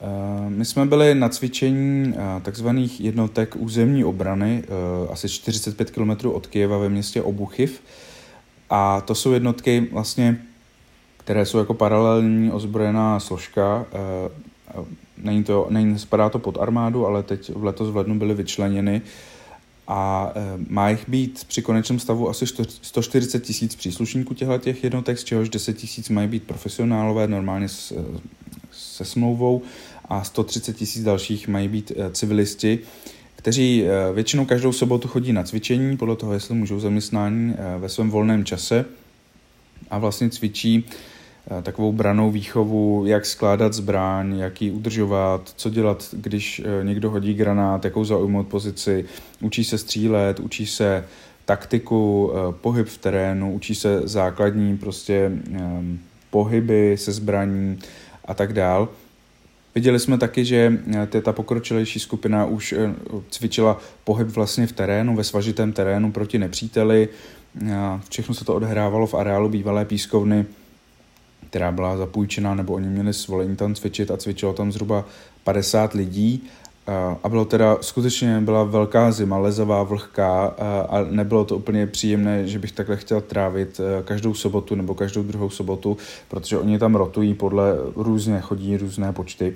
Eh, 0.00 0.50
my 0.50 0.64
jsme 0.64 0.86
byli 0.86 1.14
na 1.14 1.28
cvičení 1.28 2.14
eh, 2.16 2.40
takzvaných 2.40 3.00
jednotek 3.00 3.56
územní 3.56 4.04
obrany, 4.04 4.64
asi 5.10 5.28
45 5.28 5.90
km 5.90 6.28
od 6.28 6.46
Kijeva 6.46 6.78
ve 6.78 6.88
městě 6.88 7.22
Obuchiv. 7.22 7.82
A 8.70 9.00
to 9.00 9.14
jsou 9.14 9.32
jednotky 9.32 9.88
vlastně, 9.92 10.36
které 11.30 11.46
jsou 11.46 11.58
jako 11.58 11.74
paralelní 11.74 12.50
ozbrojená 12.50 13.20
složka. 13.20 13.86
Není 15.18 15.44
to, 15.44 15.66
není, 15.70 15.98
spadá 15.98 16.28
to 16.28 16.38
pod 16.38 16.58
armádu, 16.60 17.06
ale 17.06 17.22
teď 17.22 17.50
v 17.54 17.64
letos 17.64 17.90
v 17.90 17.96
lednu 17.96 18.18
byly 18.18 18.34
vyčleněny 18.34 19.02
a 19.88 20.32
e, 20.34 20.40
má 20.68 20.88
jich 20.88 21.08
být 21.08 21.44
při 21.48 21.62
konečném 21.62 21.98
stavu 21.98 22.28
asi 22.28 22.46
140 22.82 23.42
tisíc 23.42 23.74
příslušníků 23.74 24.34
těchto 24.34 24.58
těch 24.58 24.84
jednotek, 24.84 25.18
z 25.18 25.24
čehož 25.24 25.48
10 25.48 25.76
tisíc 25.76 26.08
mají 26.08 26.28
být 26.28 26.42
profesionálové 26.42 27.28
normálně 27.28 27.68
s, 27.68 27.92
e, 27.92 28.04
se 28.72 29.04
smlouvou 29.04 29.62
a 30.08 30.24
130 30.24 30.76
tisíc 30.76 31.02
dalších 31.02 31.48
mají 31.48 31.68
být 31.68 31.92
civilisti, 32.12 32.78
kteří 33.36 33.84
většinou 34.14 34.44
každou 34.44 34.72
sobotu 34.72 35.08
chodí 35.08 35.32
na 35.32 35.42
cvičení, 35.42 35.96
podle 35.96 36.16
toho, 36.16 36.32
jestli 36.32 36.54
můžou 36.54 36.80
zaměstnání 36.80 37.54
ve 37.78 37.88
svém 37.88 38.10
volném 38.10 38.44
čase 38.44 38.84
a 39.90 39.98
vlastně 39.98 40.30
cvičí 40.30 40.84
Eh, 40.84 41.19
takovou 41.62 41.92
branou 41.92 42.30
výchovu, 42.30 43.06
jak 43.06 43.26
skládat 43.26 43.72
zbraň, 43.72 44.38
jak 44.38 44.62
ji 44.62 44.70
udržovat, 44.70 45.52
co 45.56 45.70
dělat, 45.70 46.08
když 46.12 46.62
eh, 46.64 46.84
někdo 46.84 47.10
hodí 47.10 47.34
granát, 47.34 47.84
jakou 47.84 48.04
zaujmout 48.04 48.48
pozici, 48.48 49.04
učí 49.40 49.64
se 49.64 49.78
střílet, 49.78 50.40
učí 50.40 50.66
se 50.66 51.04
taktiku, 51.44 52.32
eh, 52.32 52.52
pohyb 52.60 52.86
v 52.88 52.98
terénu, 52.98 53.54
učí 53.54 53.74
se 53.74 54.00
základní 54.04 54.78
prostě 54.78 55.32
pohyby 56.30 56.96
se 56.96 57.12
zbraní 57.12 57.78
a 58.24 58.34
tak 58.34 58.52
dál. 58.52 58.88
Viděli 59.74 60.00
jsme 60.00 60.18
taky, 60.18 60.44
že 60.44 60.78
ta 61.22 61.32
pokročilejší 61.32 62.00
skupina 62.00 62.46
už 62.46 62.74
cvičila 63.30 63.80
pohyb 64.04 64.28
vlastně 64.28 64.66
v 64.66 64.72
terénu, 64.72 65.16
ve 65.16 65.24
svažitém 65.24 65.72
terénu 65.72 66.12
proti 66.12 66.38
nepříteli. 66.38 67.08
Všechno 68.10 68.34
se 68.34 68.44
to 68.44 68.54
odhrávalo 68.54 69.06
v 69.06 69.14
areálu 69.14 69.48
bývalé 69.48 69.84
pískovny 69.84 70.46
která 71.50 71.72
byla 71.72 71.96
zapůjčená, 71.96 72.54
nebo 72.54 72.72
oni 72.72 72.88
měli 72.88 73.12
svolení 73.12 73.56
tam 73.56 73.74
cvičit 73.74 74.10
a 74.10 74.16
cvičilo 74.16 74.52
tam 74.52 74.72
zhruba 74.72 75.04
50 75.44 75.92
lidí. 75.92 76.44
A 77.22 77.28
bylo 77.28 77.44
teda, 77.44 77.78
skutečně 77.80 78.40
byla 78.40 78.64
velká 78.64 79.12
zima, 79.12 79.38
lezavá, 79.38 79.82
vlhká 79.82 80.46
a 80.88 81.04
nebylo 81.10 81.44
to 81.44 81.56
úplně 81.56 81.86
příjemné, 81.86 82.46
že 82.46 82.58
bych 82.58 82.72
takhle 82.72 82.96
chtěl 82.96 83.20
trávit 83.20 83.80
e, 83.80 84.02
každou 84.02 84.34
sobotu 84.34 84.74
nebo 84.74 84.94
každou 84.94 85.22
druhou 85.22 85.50
sobotu, 85.50 85.96
protože 86.28 86.58
oni 86.58 86.78
tam 86.78 86.94
rotují 86.94 87.34
podle 87.34 87.74
různě, 87.96 88.40
chodí 88.40 88.76
různé 88.76 89.12
počty. 89.12 89.54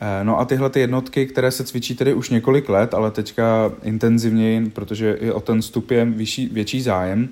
E, 0.00 0.24
no 0.24 0.40
a 0.40 0.44
tyhle 0.44 0.70
ty 0.70 0.80
jednotky, 0.80 1.26
které 1.26 1.50
se 1.50 1.64
cvičí 1.64 1.94
tedy 1.94 2.14
už 2.14 2.30
několik 2.30 2.68
let, 2.68 2.94
ale 2.94 3.10
teďka 3.10 3.72
intenzivněji, 3.82 4.70
protože 4.70 5.12
i 5.12 5.30
o 5.30 5.40
ten 5.40 5.62
stup 5.62 5.90
je 5.90 6.04
vyšší, 6.04 6.46
větší 6.46 6.82
zájem, 6.82 7.28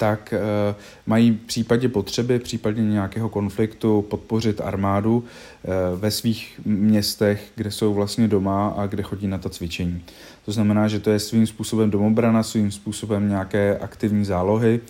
tak 0.00 0.32
eh, 0.32 0.74
mají 1.06 1.30
v 1.30 1.46
případě 1.46 1.88
potřeby, 1.88 2.38
v 2.38 2.42
případě 2.42 2.82
nějakého 2.82 3.28
konfliktu 3.28 4.02
podpořit 4.02 4.60
armádu 4.60 5.24
eh, 5.24 5.68
ve 5.96 6.10
svých 6.10 6.60
městech, 6.64 7.52
kde 7.54 7.70
jsou 7.70 7.94
vlastně 7.94 8.28
doma 8.28 8.68
a 8.68 8.86
kde 8.86 9.02
chodí 9.02 9.26
na 9.26 9.38
ta 9.38 9.50
cvičení. 9.50 10.04
To 10.44 10.52
znamená, 10.52 10.88
že 10.88 11.00
to 11.00 11.10
je 11.10 11.18
svým 11.18 11.46
způsobem 11.46 11.90
domobrana, 11.90 12.42
svým 12.42 12.70
způsobem 12.70 13.28
nějaké 13.28 13.78
aktivní 13.78 14.24
zálohy 14.24 14.80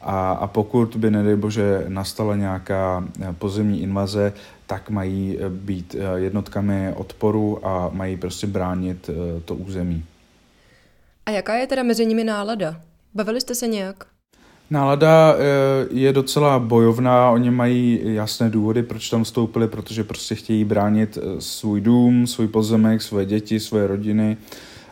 a, 0.00 0.32
a 0.32 0.46
pokud 0.46 0.96
by, 0.96 1.10
nedej 1.10 1.36
bože, 1.36 1.84
nastala 1.88 2.36
nějaká 2.36 3.04
eh, 3.20 3.32
pozemní 3.32 3.82
invaze, 3.82 4.32
tak 4.66 4.90
mají 4.90 5.38
být 5.48 5.96
jednotkami 6.16 6.92
odporu 6.96 7.66
a 7.66 7.90
mají 7.92 8.16
prostě 8.16 8.46
bránit 8.46 9.10
to 9.44 9.54
území. 9.54 10.04
A 11.26 11.30
jaká 11.30 11.54
je 11.54 11.66
teda 11.66 11.82
mezi 11.82 12.06
nimi 12.06 12.24
nálada? 12.24 12.80
Bavili 13.14 13.40
jste 13.40 13.54
se 13.54 13.66
nějak? 13.66 14.17
Nálada 14.70 15.34
eh, 15.34 15.86
je 15.90 16.12
docela 16.12 16.58
bojovná, 16.58 17.30
oni 17.30 17.50
mají 17.50 18.00
jasné 18.02 18.50
důvody, 18.50 18.82
proč 18.82 19.10
tam 19.10 19.24
vstoupili, 19.24 19.68
protože 19.68 20.04
prostě 20.04 20.34
chtějí 20.34 20.64
bránit 20.64 21.18
eh, 21.18 21.40
svůj 21.40 21.80
dům, 21.80 22.26
svůj 22.26 22.48
pozemek, 22.48 23.02
svoje 23.02 23.26
děti, 23.26 23.60
svoje 23.60 23.86
rodiny. 23.86 24.36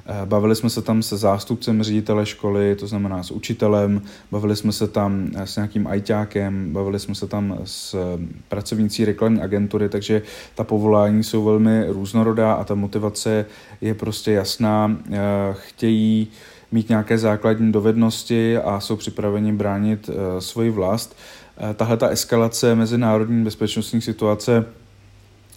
Eh, 0.07 0.27
bavili 0.27 0.57
jsme 0.57 0.71
se 0.71 0.83
tam 0.83 1.03
se 1.03 1.17
zástupcem 1.17 1.83
ředitele 1.83 2.27
školy, 2.27 2.77
to 2.77 2.87
znamená 2.87 3.23
s 3.23 3.31
učitelem, 3.31 4.03
bavili 4.31 4.57
jsme 4.57 4.73
se 4.73 4.89
tam 4.89 5.31
s 5.35 5.57
nějakým 5.57 5.87
ajťákem, 5.87 6.73
bavili 6.73 6.99
jsme 6.99 7.15
se 7.15 7.27
tam 7.27 7.59
s 7.65 7.97
pracovnící 8.49 9.05
reklamní 9.05 9.41
agentury, 9.41 9.89
takže 9.89 10.23
ta 10.55 10.65
povolání 10.65 11.25
jsou 11.25 11.45
velmi 11.45 11.85
různorodá 11.89 12.53
a 12.53 12.65
ta 12.65 12.75
motivace 12.75 13.47
je 13.81 13.95
prostě 13.95 14.33
jasná. 14.33 14.97
Chtějí 15.53 16.29
mít 16.73 16.89
nějaké 16.89 17.19
základní 17.19 17.73
dovednosti 17.73 18.59
a 18.59 18.81
jsou 18.81 18.97
připraveni 18.97 19.53
bránit 19.53 20.09
uh, 20.09 20.15
svoji 20.39 20.71
vlast. 20.71 21.17
Uh, 21.63 21.73
tahle 21.73 21.97
ta 21.97 22.09
eskalace 22.09 22.75
mezinárodní 22.75 23.45
bezpečnostní 23.45 24.01
situace 24.01 24.65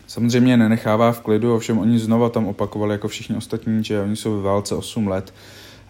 samozřejmě 0.07 0.57
nenechává 0.57 1.11
v 1.11 1.21
klidu, 1.21 1.55
ovšem 1.55 1.77
oni 1.77 1.99
znova 1.99 2.29
tam 2.29 2.47
opakovali 2.47 2.91
jako 2.91 3.07
všichni 3.07 3.35
ostatní, 3.35 3.83
že 3.83 4.01
oni 4.01 4.15
jsou 4.15 4.35
ve 4.35 4.41
válce 4.41 4.75
8 4.75 5.07
let, 5.07 5.33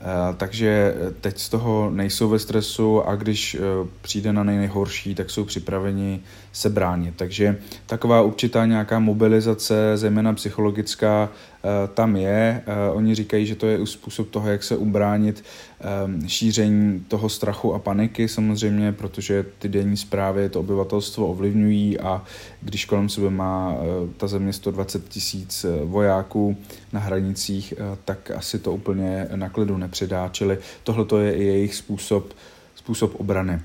uh, 0.02 0.36
takže 0.38 0.96
teď 1.22 1.40
z 1.40 1.50
toho 1.50 1.90
nejsou 1.94 2.30
ve 2.30 2.40
stresu 2.40 3.08
a 3.08 3.16
když 3.16 3.58
přijde 4.02 4.34
na 4.34 4.44
nejhorší, 4.44 5.16
tak 5.16 5.30
jsou 5.30 5.46
připraveni 5.46 6.20
se 6.52 6.70
bránit. 6.70 7.14
Takže 7.16 7.58
taková 7.86 8.22
určitá 8.22 8.66
nějaká 8.66 9.00
mobilizace, 9.00 9.92
zejména 9.96 10.34
psychologická, 10.34 11.30
Eh, 11.59 11.59
tam 11.94 12.16
je. 12.16 12.64
Eh, 12.66 12.92
oni 12.92 13.16
říkají, 13.16 13.46
že 13.46 13.56
to 13.56 13.68
je 13.68 13.88
způsob 13.88 14.30
toho, 14.30 14.50
jak 14.50 14.64
se 14.64 14.78
ubránit 14.78 15.44
ehm, 15.82 16.28
šíření 16.28 17.06
toho 17.08 17.30
strachu 17.30 17.74
a 17.74 17.80
paniky 17.80 18.28
samozřejmě, 18.28 18.92
protože 18.92 19.46
ty 19.60 19.70
denní 19.70 19.98
zprávy 19.98 20.50
to 20.50 20.60
obyvatelstvo 20.60 21.28
ovlivňují 21.28 22.00
a 22.00 22.24
když 22.62 22.86
kolem 22.86 23.10
sebe 23.10 23.30
má 23.30 23.76
eh, 23.76 24.14
ta 24.18 24.28
země 24.28 24.54
120 24.54 25.10
tisíc 25.10 25.66
vojáků 25.86 26.58
na 26.94 27.00
hranicích, 27.00 27.74
tak 28.06 28.32
asi 28.32 28.60
to 28.60 28.74
úplně 28.74 29.28
na 29.36 29.50
klidu 29.50 29.78
nepředá. 29.78 30.30
Čili 30.32 30.58
tohle 30.84 31.24
je 31.24 31.34
i 31.34 31.44
jejich 31.44 31.76
způsob, 31.76 32.34
způsob 32.76 33.20
obrany. 33.20 33.60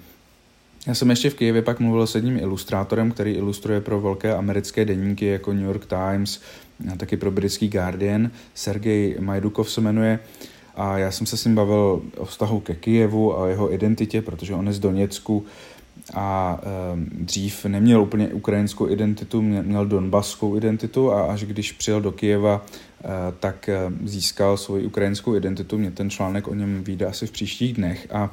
Já 0.87 0.95
jsem 0.95 1.11
ještě 1.11 1.31
v 1.31 1.35
Kijevě 1.35 1.63
pak 1.63 1.81
mluvil 1.81 2.07
s 2.07 2.15
jedním 2.15 2.39
ilustrátorem, 2.39 3.11
který 3.11 3.33
ilustruje 3.33 3.81
pro 3.81 4.01
velké 4.01 4.35
americké 4.35 4.85
deníky 4.85 5.27
jako 5.27 5.53
New 5.53 5.65
York 5.65 5.87
Times, 5.87 6.41
taky 6.97 7.17
pro 7.17 7.31
britský 7.31 7.69
Guardian. 7.69 8.31
Sergej 8.55 9.17
Majdukov 9.21 9.71
se 9.71 9.81
jmenuje 9.81 10.19
a 10.75 10.99
já 10.99 11.11
jsem 11.11 11.27
se 11.27 11.37
s 11.37 11.45
ním 11.45 11.55
bavil 11.55 12.03
o 12.17 12.25
vztahu 12.25 12.61
ke 12.61 12.75
Kijevu 12.75 13.41
a 13.41 13.49
jeho 13.49 13.75
identitě, 13.75 14.23
protože 14.23 14.55
on 14.55 14.67
je 14.67 14.73
z 14.73 14.79
Doněcku 14.79 15.47
a 16.15 16.61
e, 16.63 16.67
dřív 17.25 17.65
neměl 17.65 18.03
úplně 18.03 18.29
ukrajinskou 18.29 18.89
identitu, 18.89 19.43
měl 19.43 19.87
donbaskou 19.87 20.57
identitu 20.57 21.13
a 21.13 21.23
až 21.23 21.45
když 21.45 21.73
přijel 21.73 22.01
do 22.01 22.13
Kijeva, 22.13 22.67
e, 23.05 23.09
tak 23.41 23.69
e, 23.69 23.79
získal 24.05 24.57
svoji 24.57 24.87
ukrajinskou 24.87 25.37
identitu. 25.37 25.79
Mě 25.79 25.91
ten 25.91 26.11
článek 26.11 26.49
o 26.49 26.55
něm 26.55 26.85
vyjde 26.85 27.07
asi 27.07 27.27
v 27.27 27.31
příštích 27.31 27.73
dnech 27.73 28.07
a 28.13 28.31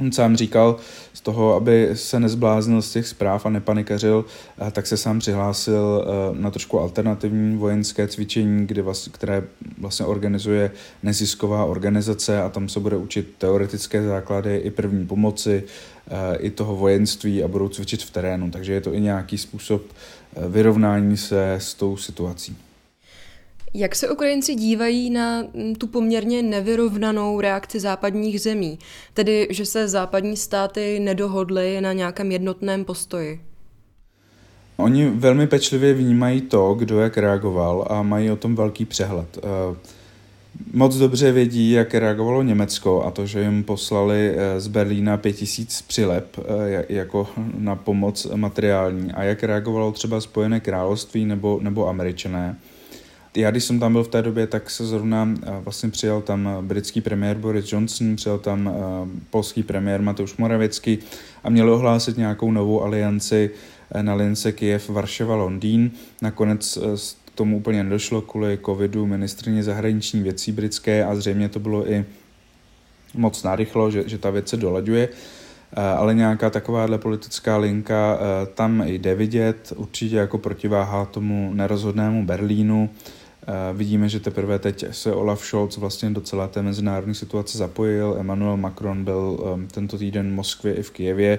On 0.00 0.12
sám 0.12 0.36
říkal 0.36 0.76
z 1.12 1.20
toho, 1.20 1.54
aby 1.54 1.90
se 1.94 2.20
nezbláznil 2.20 2.82
z 2.82 2.92
těch 2.92 3.06
zpráv 3.06 3.46
a 3.46 3.50
nepanikařil, 3.50 4.24
eh, 4.58 4.70
tak 4.70 4.86
se 4.86 4.96
sám 4.96 5.18
přihlásil 5.18 6.04
eh, 6.04 6.40
na 6.40 6.50
trošku 6.50 6.80
alternativní 6.80 7.56
vojenské 7.56 8.08
cvičení, 8.08 8.66
kdy 8.66 8.82
vlastně, 8.82 9.12
které 9.12 9.42
vlastně 9.78 10.06
organizuje 10.06 10.70
nezisková 11.02 11.64
organizace 11.64 12.42
a 12.42 12.48
tam 12.48 12.68
se 12.68 12.80
bude 12.80 12.96
učit 12.96 13.34
teoretické 13.38 14.02
základy 14.02 14.56
i 14.56 14.70
první 14.70 15.06
pomoci, 15.06 15.62
eh, 16.08 16.36
i 16.36 16.50
toho 16.50 16.76
vojenství 16.76 17.42
a 17.42 17.48
budou 17.48 17.68
cvičit 17.68 18.02
v 18.02 18.10
terénu. 18.10 18.50
Takže 18.50 18.72
je 18.72 18.80
to 18.80 18.94
i 18.94 19.00
nějaký 19.00 19.38
způsob 19.38 19.82
vyrovnání 20.48 21.16
se 21.16 21.52
s 21.52 21.74
tou 21.74 21.96
situací. 21.96 22.56
Jak 23.74 23.96
se 23.96 24.10
Ukrajinci 24.10 24.54
dívají 24.54 25.10
na 25.10 25.42
mm, 25.42 25.74
tu 25.74 25.86
poměrně 25.86 26.42
nevyrovnanou 26.42 27.40
reakci 27.40 27.80
západních 27.80 28.40
zemí, 28.40 28.78
tedy 29.14 29.48
že 29.50 29.66
se 29.66 29.88
západní 29.88 30.36
státy 30.36 31.00
nedohodly 31.00 31.80
na 31.80 31.92
nějakém 31.92 32.32
jednotném 32.32 32.84
postoji? 32.84 33.40
Oni 34.76 35.08
velmi 35.08 35.46
pečlivě 35.46 35.94
vnímají 35.94 36.40
to, 36.40 36.74
kdo 36.74 37.00
jak 37.00 37.18
reagoval 37.18 37.86
a 37.90 38.02
mají 38.02 38.30
o 38.30 38.36
tom 38.36 38.56
velký 38.56 38.84
přehled. 38.84 39.38
Eh, 39.38 39.76
moc 40.72 40.96
dobře 40.96 41.32
vědí, 41.32 41.70
jak 41.70 41.94
reagovalo 41.94 42.42
Německo 42.42 43.02
a 43.02 43.10
to, 43.10 43.26
že 43.26 43.42
jim 43.42 43.64
poslali 43.64 44.34
eh, 44.36 44.60
z 44.60 44.68
Berlína 44.68 45.16
5000 45.16 45.82
přilep 45.82 46.38
eh, 46.38 46.84
jako 46.88 47.28
na 47.58 47.76
pomoc 47.76 48.26
materiální 48.34 49.12
a 49.12 49.22
jak 49.22 49.42
reagovalo 49.42 49.92
třeba 49.92 50.20
Spojené 50.20 50.60
království 50.60 51.24
nebo, 51.24 51.58
nebo 51.62 51.88
Američané. 51.88 52.56
Já, 53.36 53.50
když 53.50 53.64
jsem 53.64 53.80
tam 53.80 53.92
byl 53.92 54.04
v 54.04 54.08
té 54.08 54.22
době, 54.22 54.46
tak 54.46 54.70
se 54.70 54.86
zrovna 54.86 55.28
eh, 55.42 55.50
vlastně 55.60 55.90
přijel 55.90 56.20
tam 56.20 56.48
eh, 56.48 56.62
britský 56.62 57.00
premiér 57.00 57.36
Boris 57.36 57.72
Johnson, 57.72 58.16
přijel 58.16 58.38
tam 58.38 58.68
eh, 58.68 58.72
polský 59.30 59.62
premiér 59.62 60.02
Mateusz 60.02 60.36
Moravěcký 60.36 60.98
a 61.44 61.50
měli 61.50 61.70
ohlásit 61.70 62.16
nějakou 62.18 62.50
novou 62.52 62.82
alianci 62.82 63.50
na 64.02 64.14
lince 64.14 64.52
Kiev, 64.52 64.88
Varšava, 64.88 65.36
Londýn. 65.36 65.90
Nakonec 66.22 66.78
k 67.24 67.30
tomu 67.34 67.56
úplně 67.56 67.84
nedošlo 67.84 68.20
kvůli 68.20 68.58
covidu 68.66 69.06
ministrině 69.06 69.62
zahraniční 69.62 70.22
věcí 70.22 70.52
britské 70.52 71.04
a 71.04 71.14
zřejmě 71.14 71.48
to 71.48 71.60
bylo 71.60 71.90
i 71.90 72.04
moc 73.14 73.42
narychlo, 73.42 73.90
že, 73.90 74.08
že 74.08 74.18
ta 74.18 74.30
věc 74.30 74.48
se 74.48 74.56
dolaďuje. 74.56 75.08
Ale 75.96 76.14
nějaká 76.14 76.50
takováhle 76.50 76.98
politická 76.98 77.56
linka 77.56 78.18
tam 78.54 78.82
jde 78.86 79.14
vidět, 79.14 79.72
určitě 79.76 80.16
jako 80.16 80.38
protiváha 80.38 81.04
tomu 81.04 81.50
nerozhodnému 81.54 82.26
Berlínu, 82.26 82.90
Vidíme, 83.72 84.08
že 84.08 84.20
teprve 84.20 84.58
teď 84.58 84.84
se 84.90 85.12
Olaf 85.12 85.44
Scholz 85.44 85.76
vlastně 85.76 86.10
do 86.10 86.20
celé 86.20 86.48
té 86.48 86.62
mezinárodní 86.62 87.14
situace 87.14 87.58
zapojil. 87.58 88.16
Emmanuel 88.20 88.56
Macron 88.56 89.04
byl 89.04 89.38
um, 89.54 89.66
tento 89.66 89.98
týden 89.98 90.30
v 90.30 90.34
Moskvě 90.34 90.74
i 90.74 90.82
v 90.82 90.90
Kijevě. 90.90 91.38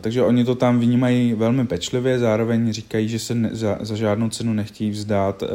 Takže 0.00 0.22
oni 0.22 0.44
to 0.44 0.54
tam 0.54 0.80
vnímají 0.80 1.34
velmi 1.34 1.66
pečlivě, 1.66 2.18
zároveň 2.18 2.72
říkají, 2.72 3.08
že 3.08 3.18
se 3.18 3.36
za, 3.52 3.78
za 3.80 3.96
žádnou 3.96 4.28
cenu 4.28 4.52
nechtějí 4.52 4.90
vzdát 4.90 5.42
uh, 5.42 5.48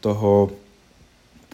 toho 0.00 0.50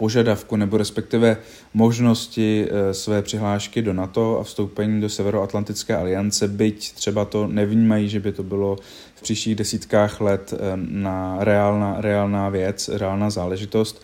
požadavku 0.02 0.56
nebo 0.56 0.76
respektive 0.76 1.36
možnosti 1.74 2.66
eh, 2.66 2.94
své 2.94 3.22
přihlášky 3.22 3.82
do 3.82 3.92
NATO 3.92 4.38
a 4.40 4.42
vstoupení 4.42 5.00
do 5.00 5.08
Severoatlantické 5.08 5.96
aliance, 5.96 6.48
byť 6.48 6.92
třeba 6.92 7.24
to 7.24 7.46
nevnímají, 7.46 8.08
že 8.08 8.20
by 8.20 8.32
to 8.32 8.42
bylo 8.42 8.76
v 9.14 9.22
příštích 9.22 9.54
desítkách 9.54 10.20
let 10.20 10.54
eh, 10.54 10.58
na 10.74 11.36
reálná, 11.40 11.96
reálná 12.00 12.48
věc, 12.48 12.88
reálná 12.88 13.30
záležitost, 13.30 14.02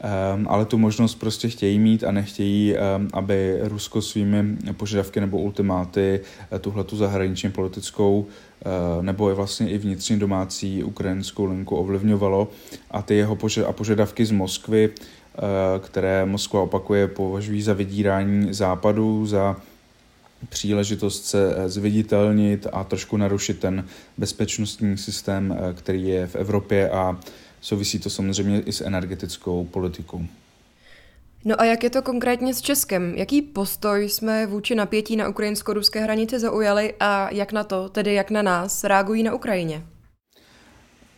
ehm, 0.00 0.46
ale 0.48 0.64
tu 0.64 0.78
možnost 0.78 1.14
prostě 1.14 1.48
chtějí 1.48 1.78
mít 1.78 2.04
a 2.04 2.12
nechtějí, 2.12 2.76
ehm, 2.76 3.08
aby 3.12 3.58
Rusko 3.62 4.02
svými 4.02 4.56
požadavky 4.76 5.20
nebo 5.20 5.38
ultimáty 5.38 6.20
eh, 6.52 6.58
tuhle 6.58 6.84
tu 6.84 6.96
zahraničně 6.96 7.50
politickou 7.50 8.26
nebo 9.00 9.28
je 9.28 9.34
vlastně 9.34 9.70
i 9.70 9.78
vnitřní 9.78 10.18
domácí 10.18 10.84
ukrajinskou 10.84 11.44
linku 11.44 11.76
ovlivňovalo. 11.76 12.48
A 12.90 13.02
ty 13.02 13.16
jeho 13.16 13.36
požadavky 13.72 14.26
z 14.26 14.30
Moskvy 14.30 14.90
které 15.78 16.26
Moskva 16.26 16.60
opakuje, 16.60 17.08
považují 17.08 17.62
za 17.62 17.72
vydírání 17.72 18.54
západu, 18.54 19.26
za 19.26 19.56
příležitost 20.48 21.24
se 21.24 21.54
eh, 21.56 21.68
zviditelnit 21.68 22.66
a 22.72 22.84
trošku 22.84 23.16
narušit 23.16 23.58
ten 23.58 23.86
bezpečnostní 24.18 24.98
systém, 24.98 25.58
eh, 25.58 25.74
který 25.74 26.08
je 26.08 26.26
v 26.26 26.36
Evropě 26.36 26.90
a 26.90 27.20
souvisí 27.60 27.98
to 27.98 28.10
samozřejmě 28.10 28.60
i 28.60 28.72
s 28.72 28.80
energetickou 28.80 29.64
politikou. 29.64 30.22
No 31.44 31.60
a 31.60 31.64
jak 31.64 31.84
je 31.84 31.90
to 31.90 32.02
konkrétně 32.02 32.54
s 32.54 32.60
Českem? 32.60 33.14
Jaký 33.14 33.42
postoj 33.42 34.08
jsme 34.08 34.46
vůči 34.46 34.74
napětí 34.74 35.16
na 35.16 35.28
ukrajinsko-ruské 35.28 36.00
hranici 36.00 36.38
zaujali 36.38 36.94
a 37.00 37.30
jak 37.30 37.52
na 37.52 37.64
to, 37.64 37.88
tedy 37.88 38.14
jak 38.14 38.30
na 38.30 38.42
nás, 38.42 38.84
reagují 38.84 39.22
na 39.22 39.34
Ukrajině? 39.34 39.82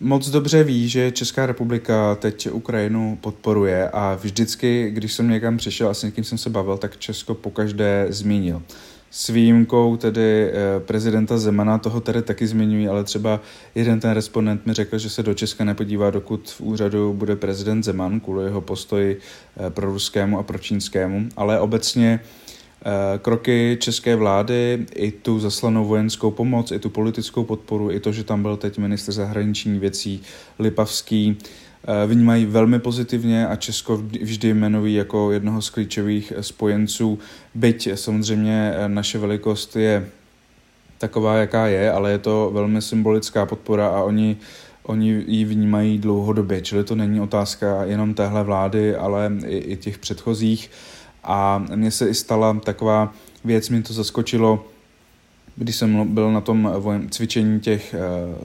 Moc 0.03 0.31
dobře 0.31 0.65
ví, 0.65 0.89
že 0.89 1.11
Česká 1.11 1.47
republika 1.47 2.15
teď 2.15 2.51
Ukrajinu 2.51 3.19
podporuje 3.21 3.89
a 3.89 4.19
vždycky, 4.21 4.91
když 4.91 5.13
jsem 5.13 5.31
někam 5.31 5.57
přišel 5.57 5.89
a 5.89 5.95
s 5.95 6.03
někým 6.03 6.25
jsem 6.25 6.39
se 6.39 6.51
bavil, 6.51 6.77
tak 6.77 6.97
Česko 6.97 7.35
pokaždé 7.35 8.07
zmínil. 8.09 8.63
S 9.11 9.29
výjimkou 9.29 9.97
tedy 9.97 10.51
eh, 10.51 10.81
prezidenta 10.81 11.39
Zemana, 11.39 11.79
toho 11.79 12.01
tedy 12.01 12.23
taky 12.23 12.47
zmiňují, 12.47 12.89
ale 12.89 13.05
třeba 13.05 13.41
jeden 13.75 14.01
ten 14.01 14.11
respondent 14.11 14.67
mi 14.67 14.73
řekl, 14.73 14.99
že 14.99 15.11
se 15.11 15.23
do 15.23 15.35
Česka 15.35 15.65
nepodívá, 15.65 16.11
dokud 16.11 16.51
v 16.51 16.61
úřadu 16.61 17.13
bude 17.13 17.37
prezident 17.37 17.83
Zeman 17.83 18.21
kvůli 18.21 18.45
jeho 18.45 18.61
postoji 18.61 19.19
eh, 19.57 19.71
pro 19.71 19.93
ruskému 19.93 20.39
a 20.39 20.43
pro 20.43 20.59
čínskému, 20.59 21.29
ale 21.37 21.61
obecně 21.61 22.21
kroky 23.19 23.77
české 23.81 24.17
vlády, 24.17 24.87
i 24.95 25.11
tu 25.11 25.41
zaslanou 25.41 25.85
vojenskou 25.85 26.31
pomoc, 26.31 26.71
i 26.71 26.79
tu 26.79 26.91
politickou 26.91 27.45
podporu, 27.45 27.91
i 27.91 28.01
to, 28.01 28.13
že 28.13 28.25
tam 28.25 28.43
byl 28.43 28.57
teď 28.57 28.79
minister 28.79 29.15
zahraniční 29.15 29.79
věcí 29.79 30.23
Lipavský, 30.59 31.39
eh, 31.85 32.07
vnímají 32.07 32.47
velmi 32.47 32.79
pozitivně 32.79 33.47
a 33.47 33.57
Česko 33.57 33.97
vždy 33.97 34.49
jmenují 34.49 34.95
jako 34.95 35.33
jednoho 35.33 35.63
z 35.63 35.71
klíčových 35.71 36.33
spojenců, 36.41 37.19
byť 37.55 37.89
samozřejmě 37.95 38.73
eh, 38.75 38.89
naše 38.89 39.19
velikost 39.19 39.77
je 39.77 40.07
taková, 40.99 41.37
jaká 41.37 41.67
je, 41.67 41.93
ale 41.93 42.11
je 42.11 42.19
to 42.19 42.51
velmi 42.55 42.83
symbolická 42.83 43.47
podpora 43.47 43.89
a 43.89 44.03
oni 44.03 44.37
Oni 44.83 45.25
ji 45.27 45.45
vnímají 45.45 45.99
dlouhodobě, 45.99 46.61
čili 46.63 46.85
to 46.85 46.95
není 46.95 47.21
otázka 47.21 47.85
jenom 47.85 48.15
téhle 48.15 48.43
vlády, 48.43 48.97
ale 48.97 49.31
i, 49.47 49.57
i 49.57 49.77
těch 49.77 49.99
předchozích. 49.99 50.71
A 51.25 51.65
mně 51.75 51.91
se 51.91 52.09
i 52.09 52.15
stala 52.15 52.61
taková 52.65 53.13
věc, 53.45 53.69
mě 53.69 53.83
to 53.83 53.93
zaskočilo, 53.93 54.65
když 55.57 55.77
jsem 55.77 56.15
byl 56.15 56.33
na 56.33 56.41
tom 56.41 56.73
cvičení 57.11 57.61
těch 57.61 57.95
eh, 57.95 57.99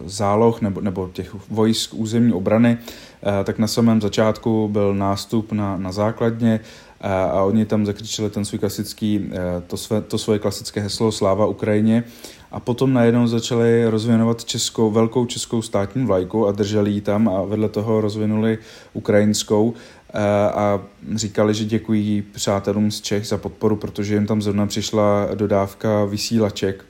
záloh 0.06 0.62
nebo, 0.62 0.82
nebo 0.82 1.10
těch 1.14 1.36
vojsk 1.50 1.94
územní 1.94 2.34
obrany, 2.34 2.78
eh, 2.78 3.44
tak 3.44 3.60
na 3.60 3.68
samém 3.68 4.02
začátku 4.02 4.68
byl 4.68 4.96
nástup 4.96 5.52
na, 5.52 5.78
na 5.78 5.92
základně 5.92 6.60
a, 7.02 7.08
eh, 7.08 7.32
a 7.32 7.44
oni 7.44 7.66
tam 7.66 7.86
zakřičeli 7.86 8.30
ten 8.30 8.46
svůj 8.46 8.60
klasický, 8.60 9.30
to, 9.68 9.78
své, 9.78 10.02
to 10.02 10.18
svoje 10.18 10.40
klasické 10.40 10.82
heslo 10.82 11.12
Sláva 11.12 11.46
Ukrajině. 11.46 12.04
A 12.52 12.60
potom 12.60 12.94
najednou 12.94 13.28
začali 13.28 13.90
rozvinovat 13.90 14.46
českou, 14.46 14.92
velkou 14.92 15.26
českou 15.26 15.62
státní 15.62 16.06
vlajku 16.06 16.48
a 16.48 16.52
drželi 16.52 16.92
ji 16.92 17.02
tam 17.02 17.30
a 17.30 17.42
vedle 17.42 17.70
toho 17.70 18.02
rozvinuli 18.02 18.58
ukrajinskou 18.94 19.74
a 20.54 20.82
říkali, 21.16 21.54
že 21.54 21.66
děkují 21.66 22.22
přátelům 22.22 22.92
z 22.92 23.02
Čech 23.02 23.28
za 23.28 23.38
podporu, 23.38 23.76
protože 23.76 24.14
jim 24.14 24.28
tam 24.28 24.42
zrovna 24.42 24.66
přišla 24.66 25.30
dodávka 25.36 26.06
vysílaček, 26.06 26.86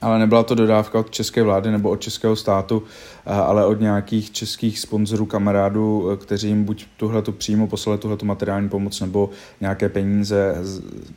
ale 0.00 0.18
nebyla 0.18 0.42
to 0.42 0.54
dodávka 0.54 0.98
od 0.98 1.10
české 1.10 1.42
vlády 1.42 1.70
nebo 1.70 1.90
od 1.90 2.00
českého 2.00 2.36
státu, 2.36 2.82
ale 3.26 3.66
od 3.66 3.80
nějakých 3.80 4.30
českých 4.30 4.78
sponzorů, 4.78 5.26
kamarádů, 5.26 6.18
kteří 6.20 6.48
jim 6.48 6.64
buď 6.64 6.86
tuhle 6.96 7.22
tu 7.22 7.32
přímo 7.32 7.66
poslali 7.66 7.98
tuhle 7.98 8.16
materiální 8.22 8.68
pomoc 8.68 9.00
nebo 9.00 9.30
nějaké 9.60 9.88
peníze 9.88 10.54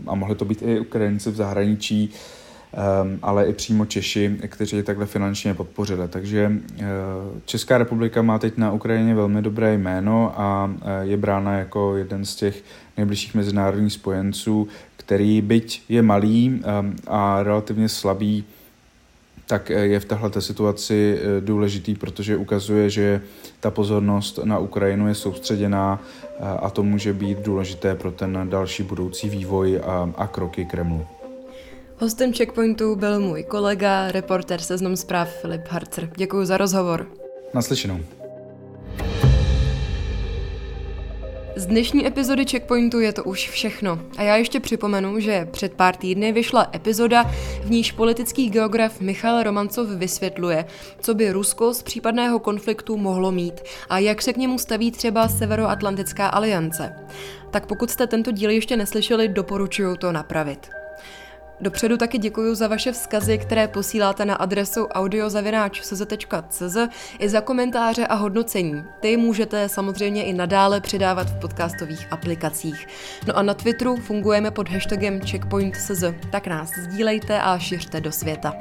a 0.07 0.15
mohly 0.15 0.35
to 0.35 0.45
být 0.45 0.61
i 0.61 0.79
Ukrajinci 0.79 1.31
v 1.31 1.35
zahraničí, 1.35 2.13
ale 3.21 3.45
i 3.45 3.53
přímo 3.53 3.85
Češi, 3.85 4.37
kteří 4.47 4.77
je 4.77 4.83
takhle 4.83 5.05
finančně 5.05 5.53
podpořili. 5.53 6.07
Takže 6.07 6.51
eh, 6.79 6.85
Česká 7.45 7.77
republika 7.77 8.21
má 8.21 8.39
teď 8.39 8.57
na 8.57 8.71
Ukrajině 8.71 9.15
velmi 9.15 9.41
dobré 9.41 9.73
jméno 9.73 10.33
a 10.37 10.71
eh, 10.81 11.05
je 11.05 11.17
brána 11.17 11.57
jako 11.57 11.97
jeden 11.97 12.25
z 12.25 12.35
těch 12.35 12.63
nejbližších 12.97 13.35
mezinárodních 13.35 13.93
spojenců, 13.93 14.67
který 14.97 15.41
byť 15.41 15.83
je 15.89 16.01
malý 16.01 16.61
ehm, 16.63 16.95
a 17.07 17.43
relativně 17.43 17.89
slabý, 17.89 18.43
tak 19.47 19.71
eh, 19.71 19.79
je 19.79 19.99
v 19.99 20.05
této 20.05 20.41
situaci 20.41 21.19
důležitý, 21.39 21.95
protože 21.95 22.37
ukazuje, 22.37 22.89
že 22.89 23.21
ta 23.59 23.71
pozornost 23.71 24.39
na 24.43 24.59
Ukrajinu 24.59 25.07
je 25.07 25.15
soustředěná 25.15 26.01
a 26.59 26.69
to 26.69 26.83
může 26.83 27.13
být 27.13 27.39
důležité 27.39 27.95
pro 27.95 28.11
ten 28.11 28.47
další 28.49 28.83
budoucí 28.83 29.29
vývoj 29.29 29.81
a, 29.85 30.11
a 30.17 30.27
kroky 30.27 30.65
Kremlu. 30.65 31.05
Hostem 32.01 32.33
Checkpointu 32.33 32.95
byl 32.95 33.19
můj 33.19 33.43
kolega, 33.43 34.11
reporter 34.11 34.61
Seznam 34.61 34.95
zpráv 34.95 35.29
Filip 35.41 35.67
Harcer. 35.67 36.09
Děkuji 36.17 36.45
za 36.45 36.57
rozhovor. 36.57 37.07
Naslyšenou. 37.53 37.99
Z 41.55 41.65
dnešní 41.65 42.07
epizody 42.07 42.45
Checkpointu 42.45 42.99
je 42.99 43.13
to 43.13 43.23
už 43.23 43.49
všechno. 43.49 43.99
A 44.17 44.23
já 44.23 44.35
ještě 44.35 44.59
připomenu, 44.59 45.19
že 45.19 45.47
před 45.51 45.73
pár 45.73 45.95
týdny 45.95 46.31
vyšla 46.31 46.67
epizoda, 46.75 47.23
v 47.63 47.69
níž 47.69 47.91
politický 47.91 48.49
geograf 48.49 49.01
Michal 49.01 49.43
Romancov 49.43 49.89
vysvětluje, 49.89 50.65
co 50.99 51.13
by 51.13 51.31
Rusko 51.31 51.73
z 51.73 51.83
případného 51.83 52.39
konfliktu 52.39 52.97
mohlo 52.97 53.31
mít 53.31 53.61
a 53.89 53.99
jak 53.99 54.21
se 54.21 54.33
k 54.33 54.37
němu 54.37 54.57
staví 54.57 54.91
třeba 54.91 55.27
Severoatlantická 55.27 56.27
aliance. 56.27 56.95
Tak 57.51 57.65
pokud 57.65 57.89
jste 57.89 58.07
tento 58.07 58.31
díl 58.31 58.49
ještě 58.49 58.77
neslyšeli, 58.77 59.27
doporučuju 59.27 59.95
to 59.95 60.11
napravit. 60.11 60.80
Dopředu 61.61 61.97
taky 61.97 62.17
děkuji 62.17 62.55
za 62.55 62.67
vaše 62.67 62.91
vzkazy, 62.91 63.37
které 63.37 63.67
posíláte 63.67 64.25
na 64.25 64.35
adresu 64.35 64.85
audiozavináč.cz 64.85 66.77
i 67.19 67.29
za 67.29 67.41
komentáře 67.41 68.07
a 68.07 68.15
hodnocení. 68.15 68.83
Ty 68.99 69.17
můžete 69.17 69.69
samozřejmě 69.69 70.23
i 70.23 70.33
nadále 70.33 70.81
přidávat 70.81 71.29
v 71.29 71.39
podcastových 71.39 72.07
aplikacích. 72.11 72.87
No 73.27 73.37
a 73.37 73.41
na 73.41 73.53
Twitteru 73.53 73.95
fungujeme 73.95 74.51
pod 74.51 74.69
hashtagem 74.69 75.21
checkpoint.cz, 75.21 76.03
tak 76.31 76.47
nás 76.47 76.71
sdílejte 76.77 77.41
a 77.41 77.57
šiřte 77.57 78.01
do 78.01 78.11
světa. 78.11 78.53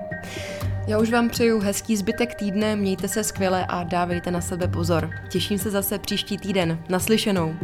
Já 0.87 0.99
už 0.99 1.11
vám 1.11 1.29
přeju 1.29 1.61
hezký 1.61 1.97
zbytek 1.97 2.35
týdne, 2.35 2.77
mějte 2.77 3.09
se 3.09 3.25
skvěle 3.25 3.67
a 3.69 3.83
dávejte 3.83 4.31
na 4.31 4.41
sebe 4.41 4.69
pozor. 4.69 5.11
Těším 5.29 5.59
se 5.59 5.71
zase 5.71 5.99
příští 5.99 6.39
týden. 6.39 6.79
Naslyšenou. 6.89 7.55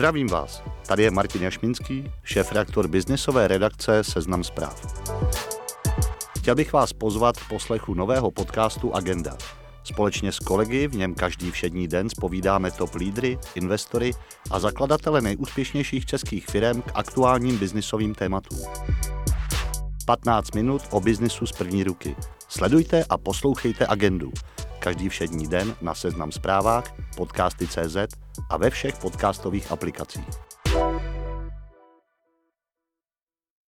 Zdravím 0.00 0.26
vás, 0.26 0.62
tady 0.86 1.02
je 1.02 1.10
Martin 1.10 1.42
Jašminský, 1.42 2.10
šéf-reaktor 2.24 2.88
biznisové 2.88 3.48
redakce 3.48 4.04
Seznam 4.04 4.44
zpráv. 4.44 5.04
Chtěl 6.38 6.54
bych 6.54 6.72
vás 6.72 6.92
pozvat 6.92 7.36
k 7.36 7.48
poslechu 7.48 7.94
nového 7.94 8.30
podcastu 8.30 8.94
Agenda. 8.94 9.36
Společně 9.84 10.32
s 10.32 10.38
kolegy 10.38 10.88
v 10.88 10.96
něm 10.96 11.14
každý 11.14 11.50
všední 11.50 11.88
den 11.88 12.10
spovídáme 12.10 12.70
top 12.70 12.94
lídry, 12.94 13.38
investory 13.54 14.12
a 14.50 14.60
zakladatele 14.60 15.20
nejúspěšnějších 15.20 16.06
českých 16.06 16.46
firm 16.46 16.82
k 16.82 16.90
aktuálním 16.94 17.58
biznisovým 17.58 18.14
tématům. 18.14 18.58
15 20.06 20.54
minut 20.54 20.82
o 20.90 21.00
biznisu 21.00 21.46
z 21.46 21.52
první 21.52 21.84
ruky. 21.84 22.16
Sledujte 22.48 23.04
a 23.08 23.18
poslouchejte 23.18 23.86
agendu. 23.86 24.32
Každý 24.80 25.08
všední 25.08 25.46
den 25.46 25.76
na 25.82 25.94
Seznam 25.94 26.32
zprávách, 26.32 26.94
podcasty.cz 27.16 27.96
a 28.50 28.56
ve 28.56 28.70
všech 28.70 28.96
podcastových 28.96 29.72
aplikacích. 29.72 30.49